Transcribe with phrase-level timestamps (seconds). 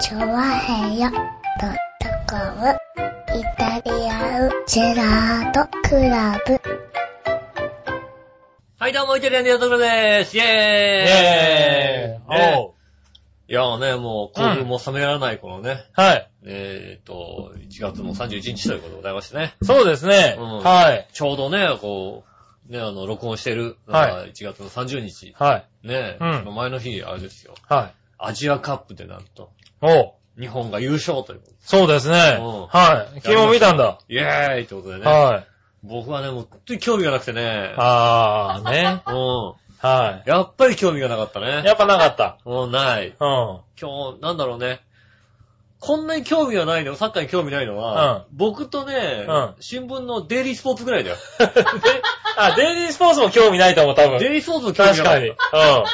[0.00, 1.20] チョワヘヨドッ
[2.00, 2.76] トコム
[3.38, 6.60] イタリアンジェラートクラブ。
[8.76, 10.36] はい、どうも、イタリアンディアトクラでーす。
[10.36, 12.72] イェーイイェーイねおう
[13.46, 16.30] いやーね、もう、興奮も冷めやらないこのね、はい。
[16.44, 19.54] えーと、1月の31日ということでございましてね。
[19.62, 20.36] そうですね。
[20.38, 21.08] うんはい。
[21.12, 22.24] ちょうどね、こ
[22.68, 25.34] う、ね、あの、録音してる、はい1月の30日。
[25.38, 25.86] はい。
[25.86, 27.54] ね、うんその前の日、あれですよ。
[27.68, 27.94] はい。
[28.18, 29.50] アジアカップでなんと、
[29.84, 32.66] おう日本が優勝ということそうですねうん。
[32.66, 33.20] はい。
[33.20, 33.98] 昨日見たんだ。
[34.08, 35.04] イェーイってことでね。
[35.04, 35.46] はい。
[35.82, 37.74] 僕はね、もう本当に興味がなくてね。
[37.76, 39.02] あー、ね。
[39.06, 39.54] う
[39.86, 40.28] はん。
[40.28, 41.42] やっぱり興味がなかったい。
[41.42, 41.62] ね。
[41.64, 42.38] やっぱなかった。
[42.44, 43.08] もうない。
[43.08, 43.14] うん。
[43.18, 44.80] 今日、なんだろうね。
[45.80, 51.16] こんなに興味がないの、サッカーに興味ないのは、僕とね、うん新聞のデイリースポーツぐらいだよ。
[51.38, 51.44] で、
[52.38, 54.18] あ、デイリースポーツも興味ないと思う、多分。
[54.18, 55.28] デイリースポーツの興味がない。
[55.28, 55.74] 確かに。
[55.74, 55.84] うん。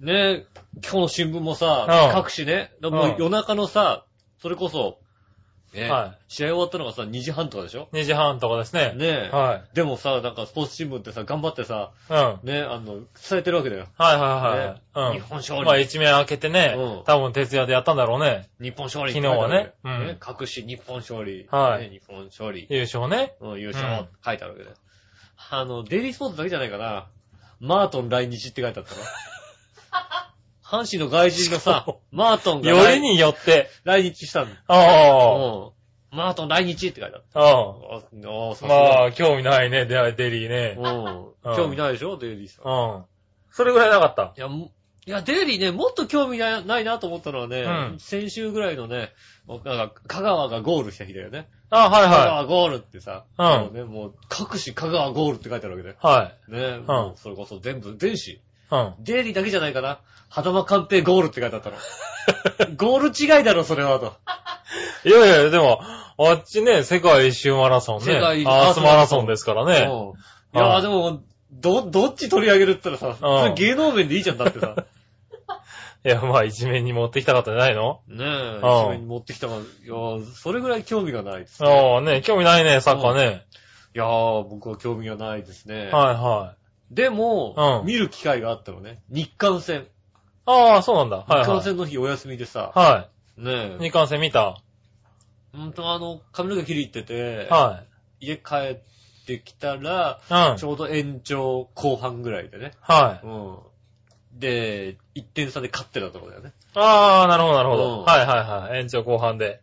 [0.00, 0.44] ね、
[0.82, 4.04] 今日の新聞もさ、うん各紙ね、でもうん夜中のさ、
[4.38, 4.98] それこそ、
[5.74, 8.92] ね、はい試合終わったのがさ、2時半とかでしょ？2時半とかですね。
[8.94, 9.76] ねはい。
[9.76, 12.16] でもさ、なんかスポーツ新聞ってさ、頑張ってさ、うん。
[12.16, 13.86] はいね、あの、伝えてるわけだよ。
[13.96, 15.12] はいはい。
[15.12, 15.20] 日うん。
[15.22, 15.66] 本勝利。
[15.66, 18.48] まあ一面開けてねうん、多分徹夜でやったんだろうね。
[18.60, 21.46] 日本勝利昨日はね書いてあるわけだようん各紙日本勝利。
[21.50, 22.66] はいね日本勝利。
[22.70, 23.34] 優勝ね。
[23.40, 24.76] うん、優勝うんって書いてあるわけだよ。
[25.50, 27.06] あの、デイリースポーツだけじゃないかな。
[27.60, 29.00] マートン来日って書いてあったな。
[30.68, 33.68] 阪神の外人のさそ、マートンがより来によって。
[33.84, 34.56] 来日したんだ。
[34.66, 36.16] あうん。
[36.16, 37.40] マートン来日って書いてあった。
[37.40, 37.52] あ。
[38.12, 38.48] うん。
[38.48, 40.76] ああ、さすがまあ、興味ないね、デデリーね。
[40.78, 41.04] うん。
[41.04, 42.64] うん興味ないでしょ、デイリーさん。
[42.64, 43.04] うん。
[43.52, 44.32] それぐらいなかった？
[44.36, 44.72] いや、も
[45.06, 49.12] いや、デイリーね、もっと興味なないなと思ったのはね、うん先週ぐらいのね、
[49.46, 51.48] もうなんか、香川がゴールした日だよね。
[51.70, 55.96] あ、はい香は川ゴールってさ、うんもうね、もう、各紙香川ゴールって書いてあるわけだよ。
[56.02, 56.06] い。
[56.06, 56.52] はい。
[56.52, 58.40] ね、もうそれこそ全部、全紙。
[58.70, 58.94] うん。
[59.00, 60.00] デイリーだけじゃないかな。
[60.28, 61.76] 肌間鑑定ゴールって書いてあったの。
[62.76, 64.14] ゴール違いだろ、それはと。
[65.04, 65.80] いやいや、でも、
[66.18, 68.14] あっちね、世界一周マラソンね。
[68.14, 69.88] 世界アースマラソンですからね。
[69.90, 71.22] うんいや、はいでも、
[71.52, 74.74] ど、どっち取り上げるって言ったらさ、うんそれ芸能面でいいじゃんだってさ。
[76.04, 81.68] いや、まあ一面に持ってきたかったんじゃないのねえ、うん一面に持ってきたから、いや、それぐらい興味がないです、ね。
[81.68, 83.44] ああね、興味ないね、サッカーね。
[83.94, 85.90] いやー、僕は興味がないですね。
[85.90, 86.65] はいはい。
[86.90, 89.02] でも、うん見る機会があったのね。
[89.10, 89.86] 日韓戦。
[90.46, 91.16] ああ、そうなんだ。
[91.18, 91.64] はい日韓はい。
[91.64, 93.84] 戦の日お休みでさ、はねい。
[93.84, 94.56] 日韓戦見た？
[95.54, 97.82] え、ほんとあの、髪の毛切り行ってて、は
[98.20, 98.76] 家帰っ
[99.26, 100.50] てきたら、い。
[100.52, 100.64] うんち。
[100.64, 102.72] ょうど延長後半ぐらいでね。
[102.80, 103.26] はい。
[103.26, 103.58] うん。
[104.38, 106.52] で、1点差で勝ってたところだよね。
[106.74, 108.02] ああ、なるほどなるほうんど。
[108.02, 108.80] はいはいはい。
[108.80, 109.60] 延長後半で。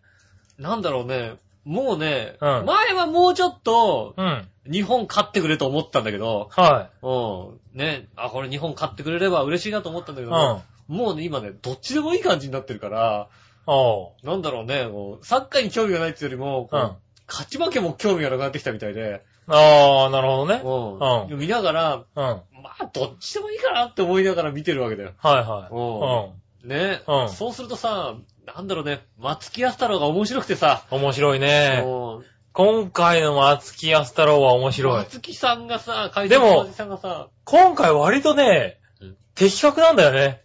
[0.57, 4.50] なんだろうね、もうね、うん前はもうちょっと、うん。
[4.69, 7.78] 日本勝ってくれと思ったんだけど、はうん。
[7.78, 10.29] ね、あ、これ日本勝ってくれれば嬉しいなと思ったんだけい。
[10.29, 10.96] ど、うん。
[10.96, 13.28] もうね、今ね、どっちでもいい感じになってるから、
[13.66, 14.25] おう。
[14.25, 16.96] なんだろうね、もうサッカーに興味がないっていうよりも、こううん。
[17.28, 20.62] 勝ち負けも興味がなくなってきたみたいで、ああ、なるほどね。
[20.63, 21.34] うん。
[21.34, 22.23] うん見ながら、うん。
[22.23, 25.12] はいまあ、どっちでもいいかなって思いながら見てるわけだよ。
[25.18, 26.66] はい。
[26.66, 26.69] うん。
[26.69, 28.16] ね、うんそうするとさ、
[28.46, 31.00] なんだろうね、松木安太郎が面白くてさ、うん。
[31.00, 31.84] 面白いね。
[31.85, 34.97] うん今回の松木安太郎は面白い。
[34.97, 40.41] 松木さんがさ、会でもの松木さんがさ、今回割とねうん、的確なんだよね。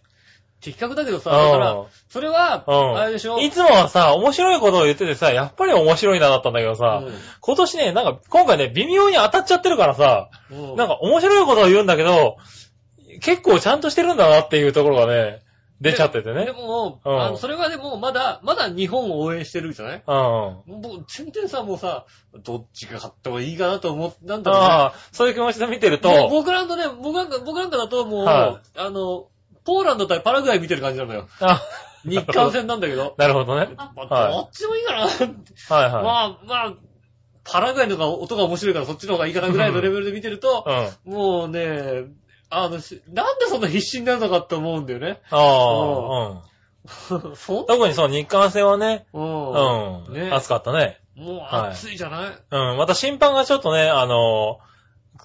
[0.59, 1.51] 的確だけどさ、うん。
[1.51, 2.97] だから、それは、うん。
[2.97, 3.39] あれでしょ？
[3.39, 7.13] いつもはさ、面白いことを言っててさ、やっぱり面白いなだったんだけどさ、うん。
[7.39, 10.75] 今年ね、なんか今回ね、微妙に当たっちゃってるからさ、うん。
[10.75, 12.37] なんか面白いことを言うんだけど、
[13.21, 15.43] 結構ちゃんとしてるんだなっていうところがね、
[15.81, 16.51] 出ちゃっててでね。
[16.51, 20.13] も、うんあのそれはでも、まだ、まだ日本を応援してるじゃないうん。
[20.13, 20.61] も
[20.99, 22.05] う、全然さ、もうさ、
[22.43, 24.67] どっちが勝ってもいいかなと思って、なんだろうね。
[24.67, 29.27] ああ、そういう気持ちで見てるもうと、僕なんかね、僕なんか、僕なんかだともう、はあの、
[29.63, 31.27] ポーランド対パラグアイ見てる感じなのよ。
[31.39, 31.61] あ、
[32.03, 33.15] 日韓戦なんだけど。
[33.19, 33.69] なるほどね。
[33.77, 35.01] まあ、はいどっちでもいいかな。
[35.01, 35.11] はい
[35.69, 36.73] まはあ、まあ、
[37.43, 41.09] パラグアイの方が音が面白いからそっちの方がいいかなぐらいのレベルで見てると、い。
[41.09, 41.13] うん。
[41.13, 42.05] もうね、
[42.49, 45.21] あの、しなんでそんな必死になるのかって思うんだよね。
[45.29, 46.41] ああ、うん。
[47.35, 49.19] そん特にその日韓戦はね、う。
[49.19, 50.13] うんん。
[50.13, 50.99] ね暑かったね。
[51.15, 52.77] もうはい暑いじゃない、うん。
[52.77, 54.59] また審判がちょっとね、あの、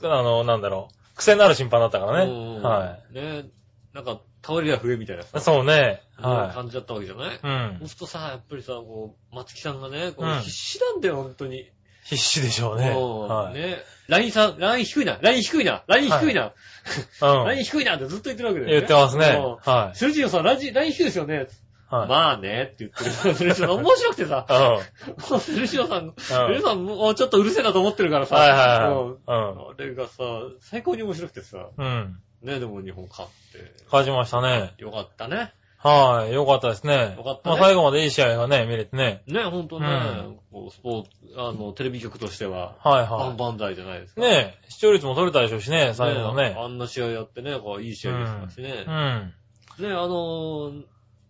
[0.02, 2.30] あの、なんだろう、癖のある審判だったからね。
[2.30, 3.44] うんはね
[3.92, 5.40] なんか、倒れりゃ増えみたいなさい。
[5.40, 6.02] そうね。
[6.18, 7.38] うんは感じだったわけじゃない、い？
[7.40, 7.88] うんそう。
[7.88, 11.70] するとさ、やっぱりさ、こう、松木さんがね、こううん必死なんだよ、本当に。
[12.04, 12.90] 必死でしょうね。
[12.90, 13.54] うんはい。
[13.54, 13.78] ね。
[14.06, 16.52] ラインさん、ライン低いな、ライン低いな、ライン低いな、
[17.22, 17.44] うん。
[17.46, 18.72] ライン低いなってずっと言ってるわけだよね。
[18.80, 19.40] 言ってますね。
[19.42, 19.96] うんはい。
[19.96, 21.46] スルジオさん、ライン低いですよね。
[21.88, 22.08] はい。
[22.08, 23.34] まあねって言ってる。
[23.34, 25.30] スルジオさん、面白くてさ、うん。
[25.30, 28.58] もうスルジオさん、スうんルジオさんもうちょっとうるせえなと思ってるからさ、はいはい
[28.90, 29.74] うんはい。
[29.78, 30.22] あれがさ、
[30.60, 31.86] 最高に面白くてさ、うん。
[31.86, 32.18] うん。
[32.42, 34.74] ね、でも日本勝って、勝ちましたね。
[34.76, 35.52] よかったね。
[35.88, 37.14] はい、よかったですね。
[37.16, 39.22] よかったねまあ最後までいい試合がね、見れてね。
[39.26, 44.14] ね、ほんとね、うんスポーツ、あの、テレビ局としては、はい万は々歳じゃないですい。
[44.14, 44.20] か。
[44.22, 46.56] ね視聴率も取れたでしょうしね、最後のね。
[46.58, 48.90] あんな試合やってね、こう、いい試合でしたしねう。
[48.90, 49.34] ん。
[49.78, 50.84] ね、あのー、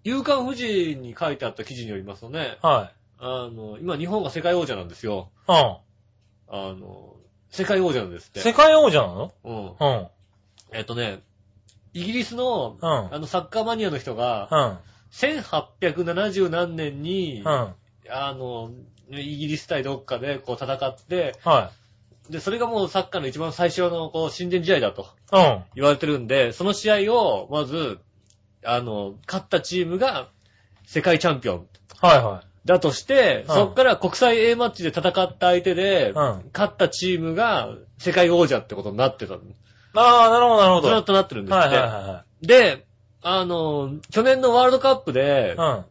[0.05, 5.31] 夕刊富士に書いてあった記事によりますとね、はあの、今日本が世界王者なんですよ。
[5.49, 5.53] い。
[5.53, 5.57] うん。
[5.57, 7.17] あの、
[7.51, 8.41] 世界王者なんですって。
[8.41, 9.33] 世界王者なの？
[9.45, 9.67] うん。
[9.67, 10.09] うん。
[10.73, 11.21] えっとね、
[11.95, 13.15] イギリスの、うん。
[13.15, 14.79] あの、サッカーマニアの人が、うん。
[15.13, 17.47] 1870何年に、うん。
[17.47, 17.75] あ
[18.35, 18.71] の、
[19.11, 21.71] イギリス対どっかでこう戦って、は
[22.29, 25.03] で、それがもうサッカーの一番最初のこう親善試合だと
[25.33, 25.37] い。
[25.37, 25.63] うん。
[25.77, 27.99] 言われてるんで、その試合を、まず、
[28.65, 30.29] あの、勝ったチームが
[30.87, 31.67] 世界チャンピオン
[32.01, 37.69] はいはだとして、うんそっから国際 A マッチで戦った相手で、うん勝ったチームが
[37.99, 39.41] 世界王者ってことになってたの。
[39.95, 39.99] い。
[39.99, 40.89] ああ、なるほどなるほど。
[40.89, 41.69] ずっとなってるんですって。
[41.69, 42.85] はいはいはで、
[43.23, 45.85] あの、去年のワールドカップでい、はい。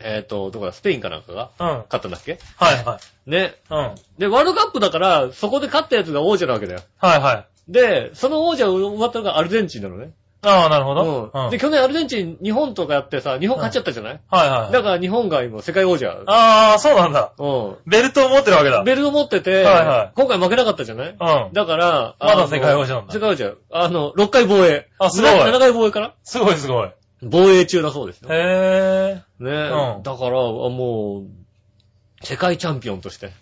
[0.00, 1.68] えっ、と、どこだ、スペインかなんかがうん。
[1.68, 1.76] うん。
[1.90, 2.38] 勝ったんだっけ？
[2.56, 3.30] はいはい。
[3.30, 3.54] ね。
[3.70, 3.94] うん。
[4.18, 6.80] で、ワールドカップだから、そこで勝ったやつが王者なわけだよ。
[6.98, 7.34] はいは
[7.68, 7.72] い。
[7.72, 10.12] で、その王者を奪ったのがアルゼンチンなのね。
[10.40, 11.30] ああ、なるほど。
[11.34, 11.44] うん。
[11.44, 11.50] うん。
[11.50, 14.72] で、去年アルゼンチン、日本とかやってさ、日本勝っちゃったじゃない、はいはい。
[14.72, 16.16] だから日本が今世界王者。
[16.26, 17.32] ああ、そうなんだ。
[17.38, 18.82] うベルトを持ってるわけだ。
[18.82, 18.84] ん。
[18.84, 21.08] ベルト持ってて、はいはい今回負けなかったじゃない？
[21.08, 21.52] うん。
[21.52, 23.54] だから、まだ世界王者なんだ世界王者。
[23.72, 24.88] あの、6回防衛。
[25.00, 26.90] あすごいな7回防衛かなすごいすごい。
[27.22, 28.28] 防衛中だそうですよ。
[28.28, 29.22] ねへえ。
[29.40, 29.44] え。
[29.44, 33.32] うんだから、あもう、世界チャンピオンとして。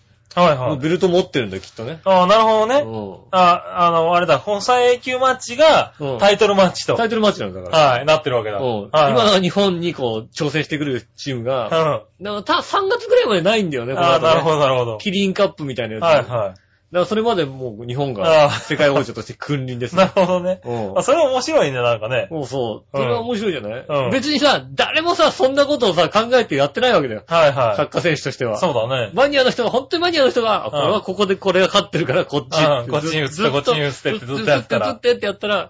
[0.41, 0.69] はいはい。
[0.69, 1.99] もうベルト持ってるんだよ、きっとね。
[2.03, 2.75] ああ、なるほどね。
[2.81, 3.17] うん。
[3.31, 6.95] あ、あの、あれだ、本最 A 級マッチがうんタイトルマッチと。
[6.95, 7.77] タイトルマッチなんだから。
[7.77, 8.59] はい、なってるわけだ。
[8.59, 11.69] うんはい今日本にこう、挑戦してくるチームが、うん。
[11.71, 14.97] だからた3月ぐらいまでないんだよね、このああ、なるほど、なるほど。
[14.99, 16.29] キリンカップみたいなやつ。
[16.29, 19.89] はい、だかはらそれまでもう日本あがあ世界王者として君臨でい。
[19.89, 20.11] すなね。
[20.15, 20.61] るほどね。
[20.63, 22.27] うんあ、それ面白いね、なんかね。
[22.31, 22.97] もうそう。
[22.97, 27.23] うんそれは面白いじゃない、うん別にさ、誰もさ、そんなことをさ、考えてやってないわけだよ。
[27.27, 28.47] はいサッはカー選手としてい。
[28.47, 28.57] は。
[28.57, 29.11] そうだね。
[29.13, 32.57] マニアの人が、本当にマニアの人が、これはここでこれが勝ってるから、こっち。
[32.63, 35.69] うんこっちに移ってずこっちに移ってってずっとやったらずっとずっとってやったら、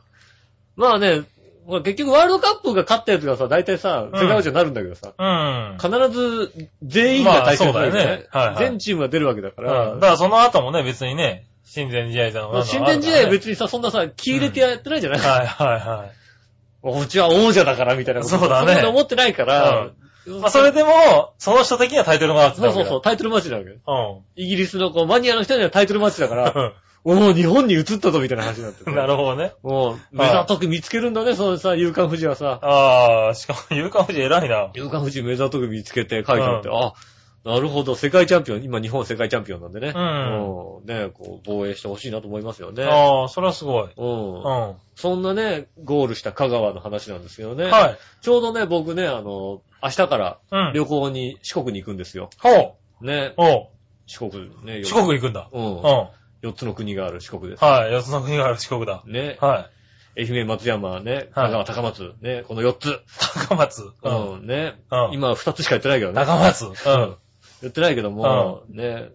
[0.75, 1.23] まあね、
[1.67, 5.77] ほら結局ワールドカップが勝ったやつがさ、大体さ、世界王者になるんだけどさ、うん。
[5.77, 8.27] 必ず全員が対戦するわけまあそうだよね。
[8.31, 8.57] はいはい。
[8.57, 9.67] 全チームが出るわけだかうん。
[9.67, 13.31] ら、だからその後もね、別にね、親善試合だのまあ親善試合はに。
[13.31, 15.77] 別にさ、そんなさ、気入れてやってないじゃない、はいは
[16.83, 17.03] いはい。
[17.03, 18.37] うちは王者だからみたいなこと。
[18.37, 18.73] そうだね。
[18.73, 19.89] んなの思ってないから、
[20.39, 23.69] まあそれでも、その人的にはタイトルマッチだそうそうそう、タイトルマッチなわけ。
[23.71, 23.79] う
[24.37, 26.73] イギリスのこうマニアの人にはタイトルマッチだから、ん。
[27.03, 28.91] おお、日本に移ったぞみたいな話になってて。
[28.91, 29.53] なるほどね。
[29.63, 32.59] もう、目ざとく見つけるんだね、そのさ、夕刊富士はさ。
[32.61, 34.71] ああ、しかも、 有価富士偉いな。
[34.73, 36.93] 夕刊富士目ざとく見つけて書いてあって、うあ、
[37.45, 39.93] なるほど、世界チャンピオン、今日本世界チャンピオンなんでね。
[39.95, 42.83] うんうんね、こう、防衛してほしいなと思いますよね。
[42.83, 43.89] ああ、それはすごい。
[43.95, 44.43] うん。
[44.43, 44.75] うん。
[44.95, 47.65] そんなね、ゴールした香川の話なんですけどね。
[47.65, 47.97] はい。
[48.21, 50.73] ちょうどね、僕ね、あの、明日からうん。
[50.73, 52.29] 旅行に四国に行くんですよ。
[52.39, 53.41] ほね、う。
[53.41, 53.67] おう。
[54.07, 55.49] 四国ね、四国行くんだ。
[55.51, 56.07] うんうん。。
[56.43, 57.63] は四つの国がある四国です。
[57.63, 57.67] い。
[57.91, 59.03] 四つの国がある四国だ。
[59.05, 59.69] ね、は
[60.17, 62.85] 愛媛、松山、ね、はい香川、高松、ね、この四つ。
[62.87, 62.99] い。
[63.49, 63.81] 高松。
[63.83, 64.43] ううん。
[64.43, 64.81] ん、ね。
[64.91, 66.15] うん今二つしかやってないけどね。
[66.25, 66.65] 高松。
[66.65, 67.15] ううんん。
[67.61, 69.09] 言ってないけども、ね。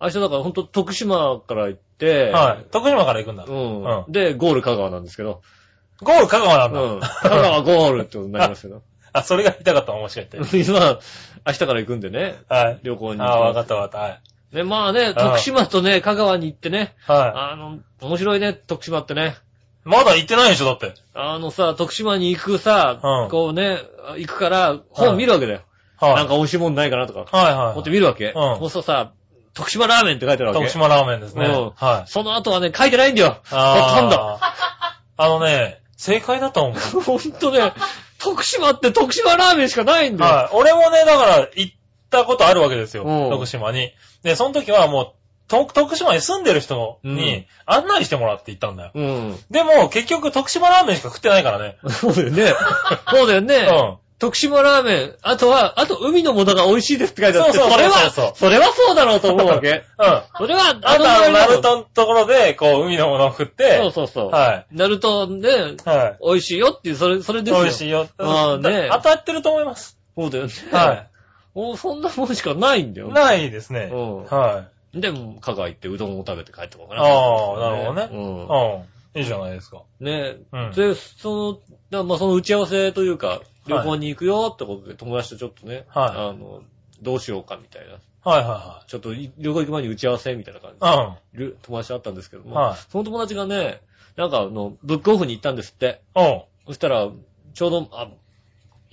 [0.00, 2.64] 明日だからほんと徳島から行って、はい。
[2.70, 3.44] 徳島から行くんだ。
[3.44, 3.84] うん。
[3.84, 5.40] うで、ゴール香川なんですけど、
[6.02, 7.00] ゴール香川なんうん。
[7.00, 7.08] だ。
[7.08, 8.82] 香川ゴールってことになりますけど。
[9.12, 10.36] あ、それが言いたかったのもしかして。
[10.58, 10.98] 今、
[11.46, 12.80] 明日から行くんでね、はい。
[12.82, 13.98] 旅行に行ああ、わかったわかった。
[13.98, 14.20] はい。
[14.54, 19.36] ね、まあね、ん徳島とね、香川に行ってね、はあの、面白いね、徳島ってね。
[19.84, 19.88] い。
[19.88, 20.94] まだ行ってないでしょ、だって。
[21.14, 23.78] あのさ、徳島に行くさ、うんこうね、
[24.16, 25.60] 行くから、本見るわけだよ。
[26.00, 26.14] はい。
[26.16, 27.36] なんか美味しいもんないかなとか。
[27.36, 27.74] はいはい。
[27.74, 28.30] 持って見るわけ。
[28.30, 29.12] んそうするとさ、
[29.54, 30.58] 徳島ラーメンって書いてあるわけ。
[30.60, 31.46] 徳島ラーメンですね。
[31.46, 32.10] うんはい。
[32.10, 33.40] その後はね、書いてないんだよ。
[33.50, 34.16] あほとんど。
[34.20, 34.54] あ。
[35.16, 37.00] あのね、正解だと思う。
[37.00, 37.72] ほんとね、
[38.18, 40.34] 徳島って徳島ラーメンしかないんだよ。
[40.34, 40.48] はい。
[40.52, 41.74] 俺もね、だから、行っ
[42.10, 43.04] たことあるわけですよ。
[43.04, 43.92] うん徳島に。
[44.24, 45.12] で、その時はもう、
[45.46, 48.90] と徳島に住んでる人うんに案内してもらって行ったんだよ。
[48.94, 49.36] うん。
[49.50, 51.76] でも、結局、徳島ラーメンしか食ってないからね。
[51.88, 52.54] そうだよね。
[53.10, 53.56] そうだよね。
[53.56, 53.96] うん。
[54.18, 59.84] 徳島ラーメン、あとは、あと海のものが美味しいですって書いてあって、そうそうそうれは、それはそうだろうと思うわけ。
[59.98, 60.22] うん。
[60.38, 64.30] それは、あと、あの、ナルトトのところで、こう、海のものを食って、そうそうそう。
[64.30, 65.52] はナルトね、い。
[65.84, 66.24] はい。
[66.24, 67.62] 美味しいよっていう、それ、それですよ。
[67.62, 68.08] 美味しいよ。
[68.18, 69.98] ああね当たってると思います。
[70.16, 70.52] そうだよね。
[70.70, 71.04] は
[71.54, 73.12] もうそんなもんしかないんだよい。。
[73.12, 73.90] ないですね。
[73.92, 75.00] うんはい。
[75.00, 77.02] で、もう香川行ってうどんを食べて帰ってこうかな。
[77.02, 78.48] ああなるほどねうん。
[78.48, 79.20] うん。
[79.20, 79.82] いいじゃないですか。
[80.00, 81.58] ねうんで、その、
[81.90, 86.62] だまあその打ち合わせというか、旅行に行くよってことで友達とちょっとね、はいあの、
[87.02, 87.98] どうしようかみたいな。
[88.24, 91.38] はいはちょっとい旅行行く前に打ち合わせみたいな感じいはい。
[91.38, 93.82] で、友達と会ったんですけども、はいその友達がね、
[94.16, 96.00] なんかあの、ブックオフに行ったんですって。
[96.16, 96.42] うん。
[96.66, 97.10] そしたら、
[97.52, 98.08] ちょうど、あ、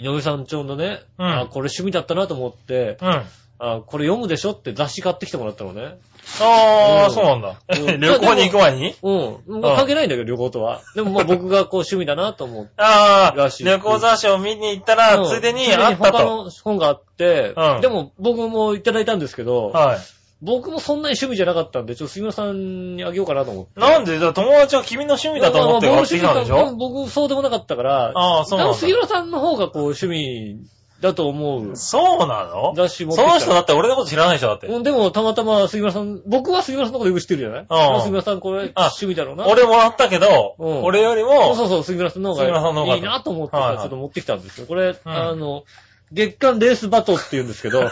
[0.02, 3.08] 井上さんちょうどね、うんあ、これ趣味だったなと思って、うん。
[3.08, 3.26] あ
[3.60, 6.00] あ、これ読むでしょって雑誌買ってきてもらったのね。
[6.42, 7.56] あー、うんそうなんだ。
[7.70, 8.96] うん 旅行に行く前に？
[9.04, 9.62] うん。
[9.62, 10.82] まあ関係ないんだけど、旅行とは。
[10.96, 12.72] でもまあ 僕がこう趣味だなと思って。
[12.78, 16.18] ああ、らしい旅行雑誌を見に行ったら、うんついでにあったと。
[16.18, 20.00] 他の本があって、うんでも僕もいただいたんですけど、はい。
[20.42, 23.80] 僕もそんなに趣味じゃなかったんで、ちょっと杉村さんにあげようかなと思って。
[23.80, 24.18] なんで？
[24.18, 28.74] だ友達は君の趣味だと思って買ってきたんでしまあまあょ僕そうでもなかったから、ああそうなんだ。
[28.74, 30.60] 杉村さんの方がこう趣味
[31.00, 31.76] だと思う。
[31.76, 32.74] そうなの？
[32.76, 34.66] 雑誌持ってきたその人だって俺のこと知らない人だって。
[34.68, 37.66] うんでも、たまたま杉村さん、僕は杉村さんのことよく知ってるじゃない？
[37.70, 38.02] まあ。
[38.02, 39.48] 杉村さんこれあ趣味だろうな。
[39.48, 40.84] 俺もらったけど、うん。
[40.84, 43.78] 俺よりそうも、そうそう、杉村さんの方ががいいなと思ってさ、はいはい。
[43.80, 44.66] ちょっと持ってきたんですよ。
[44.68, 45.66] これ、あの、
[46.12, 47.90] 月間レースバトって言うんですけど、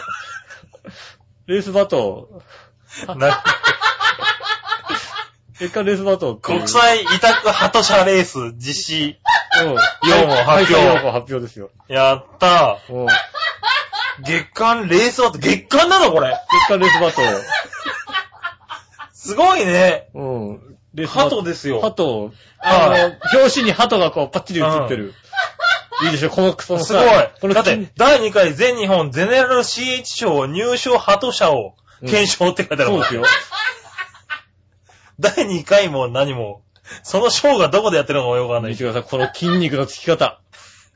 [1.50, 2.42] レースバト、
[3.16, 3.42] な
[5.58, 9.18] 月間レースバトっていう国際委託ハト車レース実施。
[9.60, 9.74] うん。
[10.08, 11.72] 用語発表開催用語発表ですよ。
[11.88, 13.06] やったうん。
[13.06, 13.08] ー。
[14.22, 16.38] 月間レースバト、月間なのこれ。
[16.68, 17.20] 月間レースバト。
[19.12, 20.08] すごいね。
[20.14, 20.78] うん。
[20.94, 21.80] レースバハトですよ。
[21.80, 22.30] 鳩、
[22.60, 22.94] あの、
[23.40, 25.14] 表紙に鳩がこうパッチリ映ってる。
[26.04, 33.22] いいでしょ、この、そのすごいさ、このだって、第2回全日本ゼネラル CH 賞入賞ハト車を検証って書いてあるそうですよ。
[35.20, 36.62] 第2回も何も、
[37.02, 40.40] その賞がどこでやってるのかもよくわかんない見てください、この筋肉のつき方。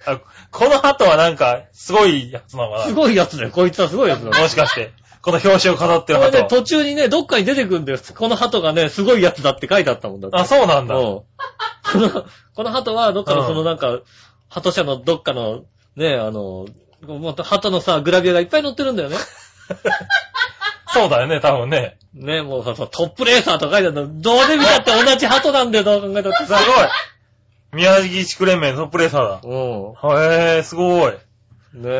[0.06, 0.20] あ
[0.50, 4.42] このハトはなんか、すごいやつなのかなすごいやつだよ、こいつはすごいやつだよ。
[4.42, 4.92] もしかして。
[5.22, 6.56] この表紙を飾ってるこれね、ハト。
[6.56, 7.98] 途中にね、どっかに出てくるんだよ。
[8.14, 10.36] この鳩がね、すごいやつだって書いてあったもんだって。
[10.36, 10.96] あ、そうなんだ。
[10.96, 14.00] うんこの、この鳩は、どっかのうんそのなんか、
[14.54, 15.64] 鳩社のどっかの、
[15.96, 16.66] ね、あの、
[17.02, 19.16] また鳩のさ、グラビアがいっぱい載ってるんだよね。
[20.94, 21.98] そうだよね、多分ね。
[22.14, 24.20] ね、もうさ、トップレーサーとか書いてあるの。
[24.20, 26.58] どうで見たって同じ鳩なんだよ、どう考えたってさ。
[26.58, 26.86] すごい。
[27.72, 29.40] 宮城地区連盟のトップレーサーだ。
[29.42, 31.12] うへえ、すごい。
[31.12, 31.82] ん。
[31.82, 31.90] ね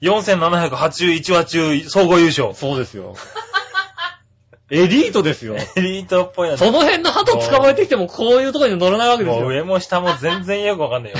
[0.00, 2.54] 4781話中、総合優勝。
[2.54, 3.16] そうですよ。
[4.70, 5.56] エリートですよ。
[5.56, 6.56] エリートっぽいな。
[6.56, 9.42] その辺の鳩捕まえてきてもこういうところに乗らないわけですよ。
[9.42, 11.18] もう上も下も全然よくわかんないよ。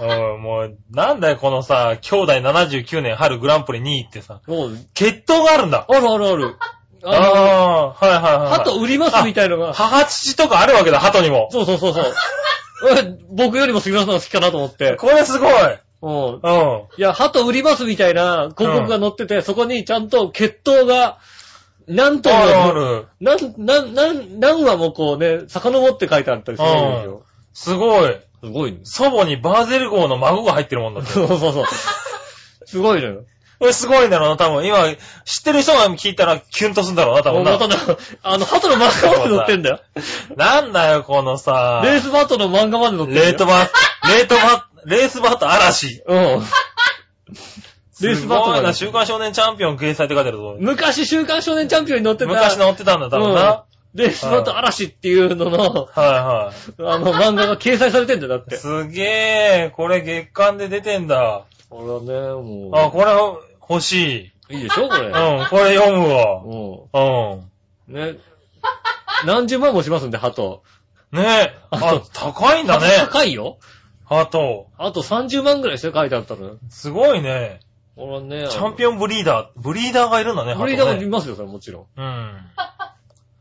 [0.00, 5.86] うん、もう、なんだよ、このさ、兄弟79年春グランプリ2位ってさ、もう、決闘があるんだ。
[5.88, 6.56] あるあるある。
[7.02, 8.58] ああはいはいはい。
[8.58, 9.72] 鳩売りますみたいのが。
[9.72, 11.48] 母父とかあるわけだ、鳩にも。
[11.50, 12.04] そうそうそうそう。
[12.96, 14.96] え僕よりも杉村さんが好きかなと思って。
[14.96, 15.50] これすごい。
[16.02, 16.34] うん。
[16.34, 16.40] うん。
[16.96, 21.18] いや、鳩売りますみたいな広告が載ってて、そこにちゃんと血統が、
[21.86, 23.06] なんとあるあも、る。
[23.20, 27.22] なん、なん、なん、何話もこうね、遡って書いてあったりするんですよ。
[27.52, 28.16] すごい。
[28.42, 28.78] すごいね。
[28.84, 31.12] 祖母にバーゼル号の孫が入ってるもんだって。
[31.12, 31.64] そうそうそう。
[32.64, 33.24] すごいのよ。
[33.58, 34.66] これすごいんだろうな、多分。
[34.66, 34.78] 今、
[35.26, 37.58] 知ってる人が聞いたらキュンとするんだろうな、多分な。
[37.58, 37.76] な、
[38.22, 39.80] あの、鳩の漫画まで載ってんだよ。
[40.34, 43.26] なんだよ、このさ、レースバトの漫画まで載ってんだよ。
[43.26, 43.68] レートバ、
[44.08, 46.02] レートバ、レースバット嵐。
[46.06, 46.18] うん。
[48.00, 50.56] レースバトすごいな、週刊少年チャンピオン掲載って書いてあるぞ。
[50.58, 52.30] 昔、週刊少年チャンピオンに載ってた。
[52.30, 53.64] 昔乗ってたんだ、多分な。
[53.94, 58.48] うんレースバト嵐っていうのの、はいはあの、漫画が掲載されてんだよ、だっい。
[58.48, 58.56] て。
[58.56, 61.44] すげえ、これ月間で出てんだ。
[61.68, 62.78] これはね、もう。
[62.78, 63.12] あ、これ
[63.68, 64.54] 欲しい。
[64.56, 65.06] いいでしょ、これ。
[65.06, 65.12] うん、
[65.48, 66.42] これ読むわ。
[66.44, 66.88] う
[67.88, 67.94] うん。
[67.94, 68.14] ん。
[68.14, 68.18] ね。
[69.26, 70.62] 何十万もしますんで、鳩。
[71.12, 71.58] ねえ。
[71.70, 72.86] あ、高いんだね。
[72.98, 73.58] 高いよ。
[74.04, 74.68] ハト。
[74.76, 76.58] あと30万ぐらいして書いてあったのよ。
[76.68, 77.60] すごいね。
[77.96, 78.48] これはね。
[78.48, 79.60] チャンピオンブリーダー。
[79.60, 81.02] ブリーダーがいるんだね、ブリーダーも。
[81.02, 81.86] いますよ、それもちろん。
[81.96, 82.36] うん。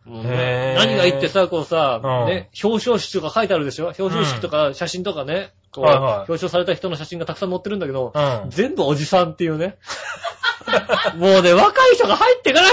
[0.09, 3.85] もうへーね何がいいってさ、こうさ、うんね、表彰式とか書いてあるでしょ？
[3.85, 8.49] 表彰式とか写真とかね、こう、はいはい表彰された人の写真がたくさん載ってるんだけど、うん。
[8.49, 9.77] 全部おじさんっていうね。
[11.15, 12.71] もうね、若い人が入っていかない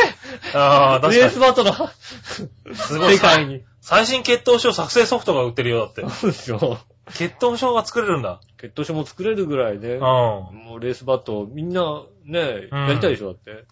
[0.55, 1.16] ああ、確かに。
[1.16, 1.73] レースバトの
[2.75, 3.14] すごい。
[3.14, 3.62] 世界に。
[3.81, 6.02] 最新血統書作成ソフトが売ってるよ、だって。
[6.11, 6.78] そうですよ。
[7.14, 8.40] 血統書が作れるんだ。
[8.59, 10.00] 血統書も作れるぐらいで、うん。
[10.02, 13.64] もうレースバト、みんなね、うんやりたいでしょ、だって。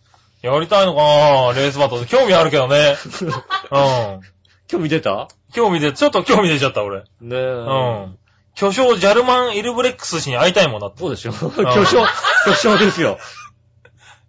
[0.44, 2.04] やりたいのかなレースバトル。
[2.04, 2.96] 興味あるけどね。
[3.72, 4.20] うん。
[4.66, 5.28] 興味出た？
[5.54, 6.98] 興味で、ちょっと興味出ちゃった、俺。
[6.98, 7.34] ねえ。
[7.34, 7.72] う
[8.10, 8.18] ん。
[8.54, 11.00] 巨匠ジャルマン・イルブレックス氏に会いたいもんだって。
[11.00, 11.32] そうでしょ。
[11.32, 12.06] 巨匠、
[12.44, 13.18] 巨匠ですよ。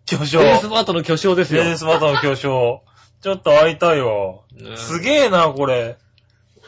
[0.06, 0.42] 巨匠。
[0.42, 1.66] レースバトの巨匠ですよ。
[1.66, 2.82] レースバトルの巨匠。
[3.22, 4.36] ちょっと会いたいわ。
[4.54, 5.98] ねえすげえな、これ。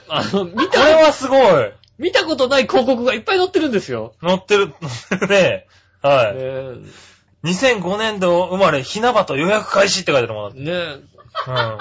[0.09, 1.71] あの、見これた、はすごい。
[1.97, 4.13] 見たことない広告がいっぱい載ってるんですよ。
[4.21, 5.67] 乗ってる、乗ってるね。
[6.01, 6.35] はい。
[6.35, 6.89] ね
[7.43, 10.63] 2005年度生まれ、ひなばと予約開始って書いてあるもん。
[10.63, 10.95] ねえ。
[10.97, 11.51] て。
[11.51, 11.77] うん。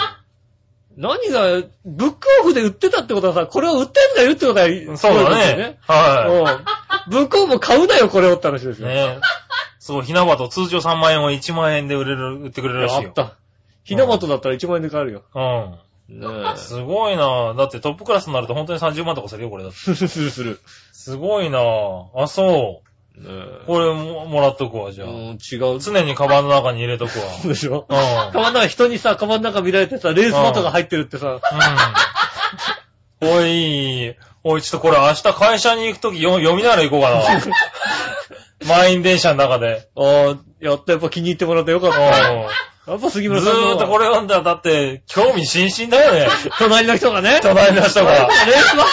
[0.96, 5.78] 何が、ブックオフで売ってたってことはさ、これを売ってんだよってことは、そうだね。
[5.86, 6.64] は
[7.06, 7.12] うん。
[7.12, 8.82] ブックオフも買うなよ、これをって話ですい。
[8.82, 8.88] よ。
[8.88, 9.20] ね
[9.78, 13.08] そう、ひなばと通常3万円を1万円で売れる、売ってくれるらしいよ。
[13.08, 13.34] あった。
[13.84, 15.22] ひなまとだったら1万円で買えるよ。
[15.32, 16.20] うん。
[16.20, 16.56] ねえ。
[16.56, 19.78] すごいなだってトップクラスになると本当に30万とかするよ、これだって。
[19.78, 20.60] するするする。
[20.92, 21.58] すごいな
[22.16, 22.85] あ、そねえ
[23.66, 25.08] これももらっとくわ、じゃあ。
[25.08, 25.80] うん、違う。
[25.80, 27.24] 常にカバンの中に入れとくわ。
[27.42, 27.86] そ うでしょ？
[27.88, 28.32] うん。
[28.32, 31.40] カバンの中人にさ、カバンの中見られてさ、レースバトが入ってるってさ、
[33.20, 33.28] うん。
[33.28, 37.22] おい、おい、ちょっとこれ明日会社に行くとき読読みながら行こうかな。
[38.68, 39.88] 満員電車の中で。
[39.96, 41.98] ああ、やった、やっぱ気に入ってもらってよかった。
[42.00, 46.28] やっぱ杉村さんのーっとこれ読んだら、だって、興味津々だよね。
[46.58, 47.40] 隣の人がね。
[47.42, 48.12] 隣の人が。
[48.12, 48.28] レー
[48.60, 48.84] スバ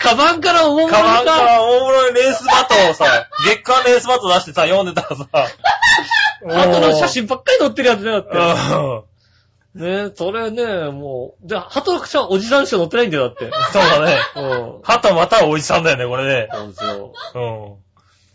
[0.00, 5.26] カバンから大物カバンかが、ら大物にレースバトをさ、 月間レースバト出してさ、読んでたらさ、
[6.48, 8.36] あとの写真ばっかり載ってるやつね、だって。
[8.36, 10.06] うん。
[10.06, 13.50] ねそれね、もう、で、鳩のさんおじさんしか載ってないんだよ、だって。
[13.72, 14.18] そうだね。
[14.36, 14.80] うん。
[14.82, 16.48] はたまたおじさんだよね、これね。
[16.50, 17.12] そうですよ。
[17.34, 17.90] うん。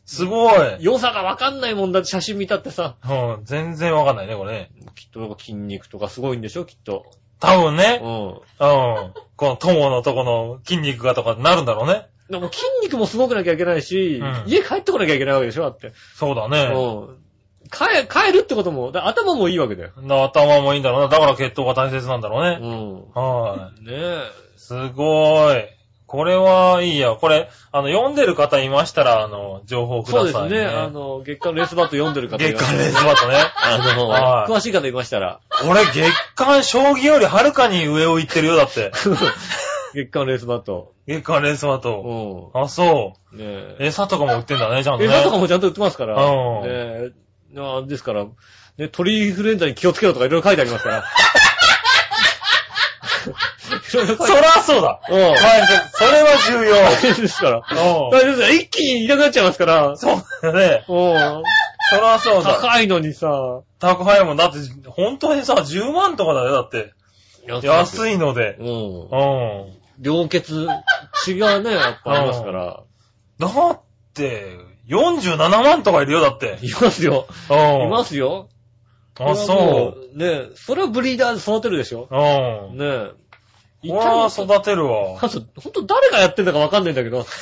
[0.05, 0.77] すごい。
[0.79, 2.95] 良さがわかんないもんだって写真見たってさ。
[3.03, 3.43] うん。
[3.43, 4.69] 全然わかんないね、これね。
[4.93, 7.05] きっとなんか筋肉とかすごいんでしょ、きっと。
[7.45, 7.99] 多分ね。
[8.01, 8.09] うん。
[8.09, 8.41] うん。
[9.35, 12.07] この友のとこの筋肉がとかなるんだろうね。
[12.29, 15.93] でも筋肉もすごくなきゃいけないし、うん家帰ってこなきゃいけないわけでしょ、だって。
[16.15, 16.73] そうだね。
[16.73, 17.17] うん。
[17.69, 19.91] 帰、帰るってことも、だ頭もいいわけだよ。
[20.07, 21.07] だ頭もいいんだろうな。
[21.07, 22.67] だから血統が大切なんだろううね。
[22.67, 23.11] ん。
[23.13, 24.21] はねえ。
[24.55, 24.59] い。
[24.59, 25.74] すごい。
[26.07, 27.11] これはいいや。
[27.11, 30.67] これ、あの、読んでる方いましたら、あの、情報ください、そうですね。
[30.67, 33.35] あの、月刊レースバット読んでる方い月らっしゃる間レースバトね。
[33.63, 38.91] あの、はい詳しい方いましたら、これ月間将棋よりはるかに上を行ってるよ、だって。
[39.95, 40.91] 月刊レースバット。
[41.07, 42.51] 月間レースバうト。
[42.53, 42.61] ん。
[42.61, 43.35] あ、そう。
[43.35, 43.43] ね
[43.79, 43.87] え。
[43.87, 45.09] 餌とかも売ってんだね、ちゃんとね。
[45.09, 46.23] 餌とかもちゃんと売ってますから。
[46.23, 47.11] うんね
[47.87, 48.25] ですから、
[48.77, 51.03] ね、鳥インフルエンザに気をつけろとかいろいろ書いてありますから。
[53.89, 54.99] そらそうだ。
[55.09, 55.21] うん。
[55.21, 55.35] はい、
[55.91, 56.75] そそれは重要。
[56.75, 57.57] 大変ですから。
[57.57, 59.95] うん大変ですよ一気にいなくなっちゃいますから。
[59.95, 60.85] そうだね。
[60.87, 61.43] うん。
[61.89, 62.55] そらそうだ。
[62.61, 63.61] 高いのにさ。
[63.79, 64.57] 宅配もんだって、
[64.89, 66.93] 本当にさ、10万とかだよ、だって。
[67.47, 68.15] 安い。
[68.15, 68.57] いので。
[68.59, 68.67] うん。
[68.67, 69.85] うん。
[69.99, 70.67] 両血、
[71.23, 72.83] 血がね、やっぱありますから。
[73.39, 73.81] だっ
[74.13, 76.59] て、47万とかいるよ、だって。
[76.63, 77.27] いますよ。
[77.49, 77.87] うん。
[77.87, 78.49] いますよ。
[79.19, 80.09] あ、そう。
[80.13, 80.17] う。
[80.17, 82.07] ねそれはブリーダーで育てるでしょ。
[82.11, 82.77] うん。
[82.77, 83.24] ねえ。
[83.89, 85.17] これは育てるわ。
[85.21, 87.25] あと、ほんと誰がやってんだかわかんないんだけど。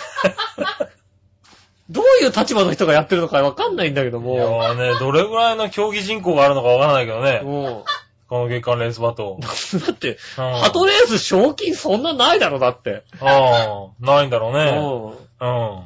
[1.89, 4.35] どういう立場の人がやってるのかわかんないんだけどいも。
[4.63, 7.41] やね、どれぐらいの競技人口があるのかわからないけどね。
[7.43, 7.83] も
[8.29, 9.37] この月間レースバト。
[9.39, 9.49] う、だ
[9.91, 13.03] って、うんハトレース賞金そんなないだろ、だって。
[13.19, 15.15] ああ、ないんだろうね。
[15.39, 15.47] うん。
[15.47, 15.83] うん。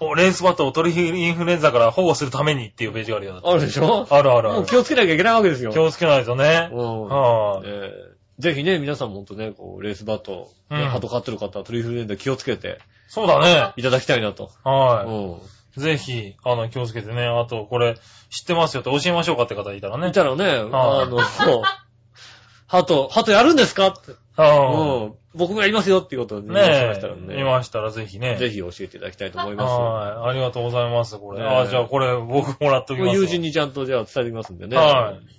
[0.00, 3.40] おレースバトを鳥インフルエンザから保護するためにっていうページがあるよ。
[3.42, 4.06] あるでしょ？
[4.10, 4.66] あるあるある。
[4.66, 5.72] 気をつけなきゃいけないわけですよ。
[5.72, 6.68] 気をつけないとね。
[6.72, 7.08] うん。
[7.08, 13.72] はいえーぜひね、皆さんもほんとね、こう、レースバト、ねうんハト飼ってる方は鳥インフルエンザ気をつけてそうだね。
[13.76, 14.50] いただきたいなと。
[14.64, 15.40] はうん。
[15.76, 15.80] い。
[15.80, 17.24] ぜひ、あの、気をつけてね。
[17.26, 17.96] あと、これ、
[18.30, 20.12] 知ってますよって教えましょうかって方いたらねい。
[20.12, 21.62] たらね、はいあの、そう
[22.68, 23.86] ハト、ハトやるんですか？
[23.88, 24.12] って。
[24.12, 25.14] ううん。
[25.34, 26.52] 僕がやりますよっていうことでん。
[26.52, 27.40] ね、ねましたらえ、ね。
[27.40, 28.36] いましたらぜひね。
[28.36, 29.72] ぜひ教えていただきたいと思います。
[29.72, 30.30] はい。
[30.30, 31.42] ありがとうございます、これ。
[31.42, 33.14] あ、じゃあこれ、僕もらっときますわ。
[33.14, 34.76] 友人にちゃんとじゃあ伝えてきますんでね。
[34.76, 35.37] はい。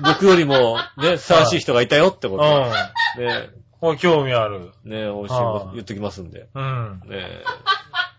[0.00, 2.44] 僕よりも、ね、ふさわしい人がいたよってこと。
[3.18, 3.26] うん。
[3.26, 4.70] ね、これ興味ある。
[4.84, 6.48] ね、おいしいはい言っときますんで。
[6.54, 7.00] うん。
[7.08, 7.42] ね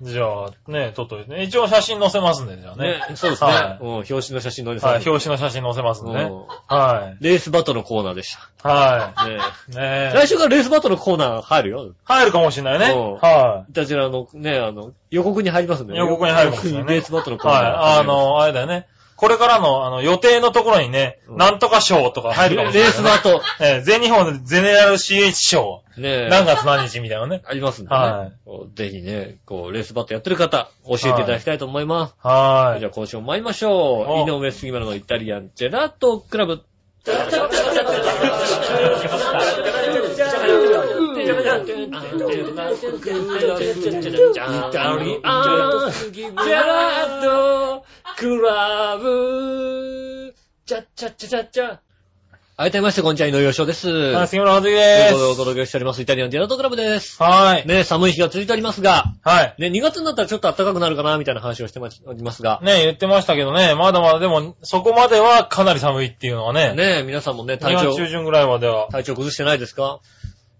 [0.01, 1.43] じゃあ、ね、撮っといてね。
[1.43, 2.99] 一応写真載せますんで、じゃあね。
[3.09, 3.49] ね、そうですね。
[3.49, 4.79] はうん、表紙の写真のい。
[4.79, 6.23] はい、表紙の写真載せますんでね。
[6.23, 7.23] うんはい。
[7.23, 9.25] レースバトのコーナーでしはた。
[9.25, 9.37] ねい。
[9.37, 10.11] ねえ。
[10.13, 11.93] 来週からレースバトのコーナー入るよ。
[12.03, 12.93] 入るかもしれないね。
[12.93, 15.99] うんはいたちらのね、あの、予告に入りますんでね。
[15.99, 17.39] 予告に入るかもしれないねレースバトのい。
[17.39, 17.61] コーナー。
[17.61, 17.99] はい。
[17.99, 18.87] あの、あれだよね。
[19.15, 23.41] これからの、あの、予定のところにね、うんなんとか賞とか入るかもしれない、 レースバト。
[23.59, 25.83] えー全日本ゼネラル CH 賞。
[25.97, 27.41] ね何月何日みたいなね。
[27.45, 27.95] ありますんでね。
[27.95, 28.29] は
[28.75, 32.15] ぜひね、こう、レースバットやってる方、教えていただきたいと思います。
[32.21, 34.27] はじゃあ今週も参りましょう。
[34.27, 36.61] お井上杉村のイタリアンジェラートクラブ。
[41.25, 41.31] イ
[45.25, 47.85] アンジェラート
[48.15, 50.35] クラブ。
[50.67, 51.79] チャッチャッチャチャッチャ。
[52.57, 53.89] 改めまして、こんにちは、井上洋翔です。
[53.89, 54.13] い。
[54.13, 55.37] はい、杉村和樹ということでおす。
[55.39, 57.21] 届けしております、イタリアンジェラートクラブです。
[57.21, 57.67] はい。
[57.67, 59.55] ね、寒い日が続いておりますが、はい。
[59.57, 66.75] ね、2月になったらちょっと暖かくなるかな、みたいな話をしておりますが、ね言ってましたけどね、まだまだでも、そこまではかなり寒いっていうのはね。
[66.75, 68.87] ね、皆さんもね、2体調月、中旬ぐらいまでは。
[68.89, 69.99] 体調崩してないですか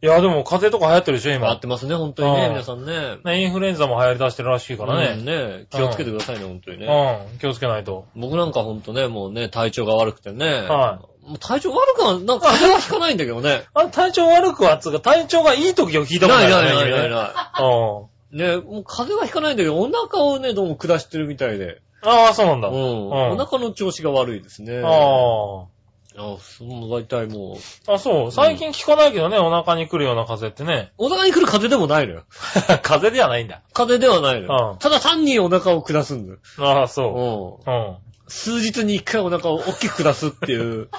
[0.01, 1.59] いや、でも風邪とか流行ってるでしょ、合今っ。
[1.59, 3.17] てますね、本当にね、うん皆さんね。
[3.23, 5.57] ね、インフルエンザも流行り出してるらしいからうんね。
[5.59, 6.87] ね、気をつけてくださいね、本当にね。
[7.31, 7.39] うん。
[7.39, 8.05] 気をつけないと。
[8.15, 10.47] 僕なんかほんとね、もうね、体調が悪くてね。
[10.47, 13.63] はもう体調悪くは、なんか風邪はひかないんだけどね。
[13.73, 16.85] あ、体調悪くはつうか、体調がいい時を聞いたことないいなないよね。
[16.85, 18.57] ないない君ねない。
[18.57, 21.81] ね、もう風邪はひかないんだけど、お腹をね、どうも下してるみたいで。
[22.03, 22.09] うん。
[22.09, 22.67] ああ、そうなんだ。
[22.67, 22.75] うん。
[22.75, 24.81] んお腹の調子が悪いですね。
[24.83, 25.74] ああ。
[26.17, 28.31] あ、その大体もあ、そう。
[28.31, 30.91] 最近聞かないけどね、お腹に来るような風邪ってね。
[30.97, 32.23] う、お腹に来る風邪でもないのよ。
[32.81, 33.61] 風邪ではないんだ。
[33.73, 34.71] 風邪ではないのよ。
[34.73, 36.39] うんただ単にお腹を下すんだよ。
[36.59, 37.69] ああ、そう。
[37.69, 37.75] うん。
[37.75, 37.95] うん。
[38.27, 40.89] 数日に一回お腹を大きく下すっていう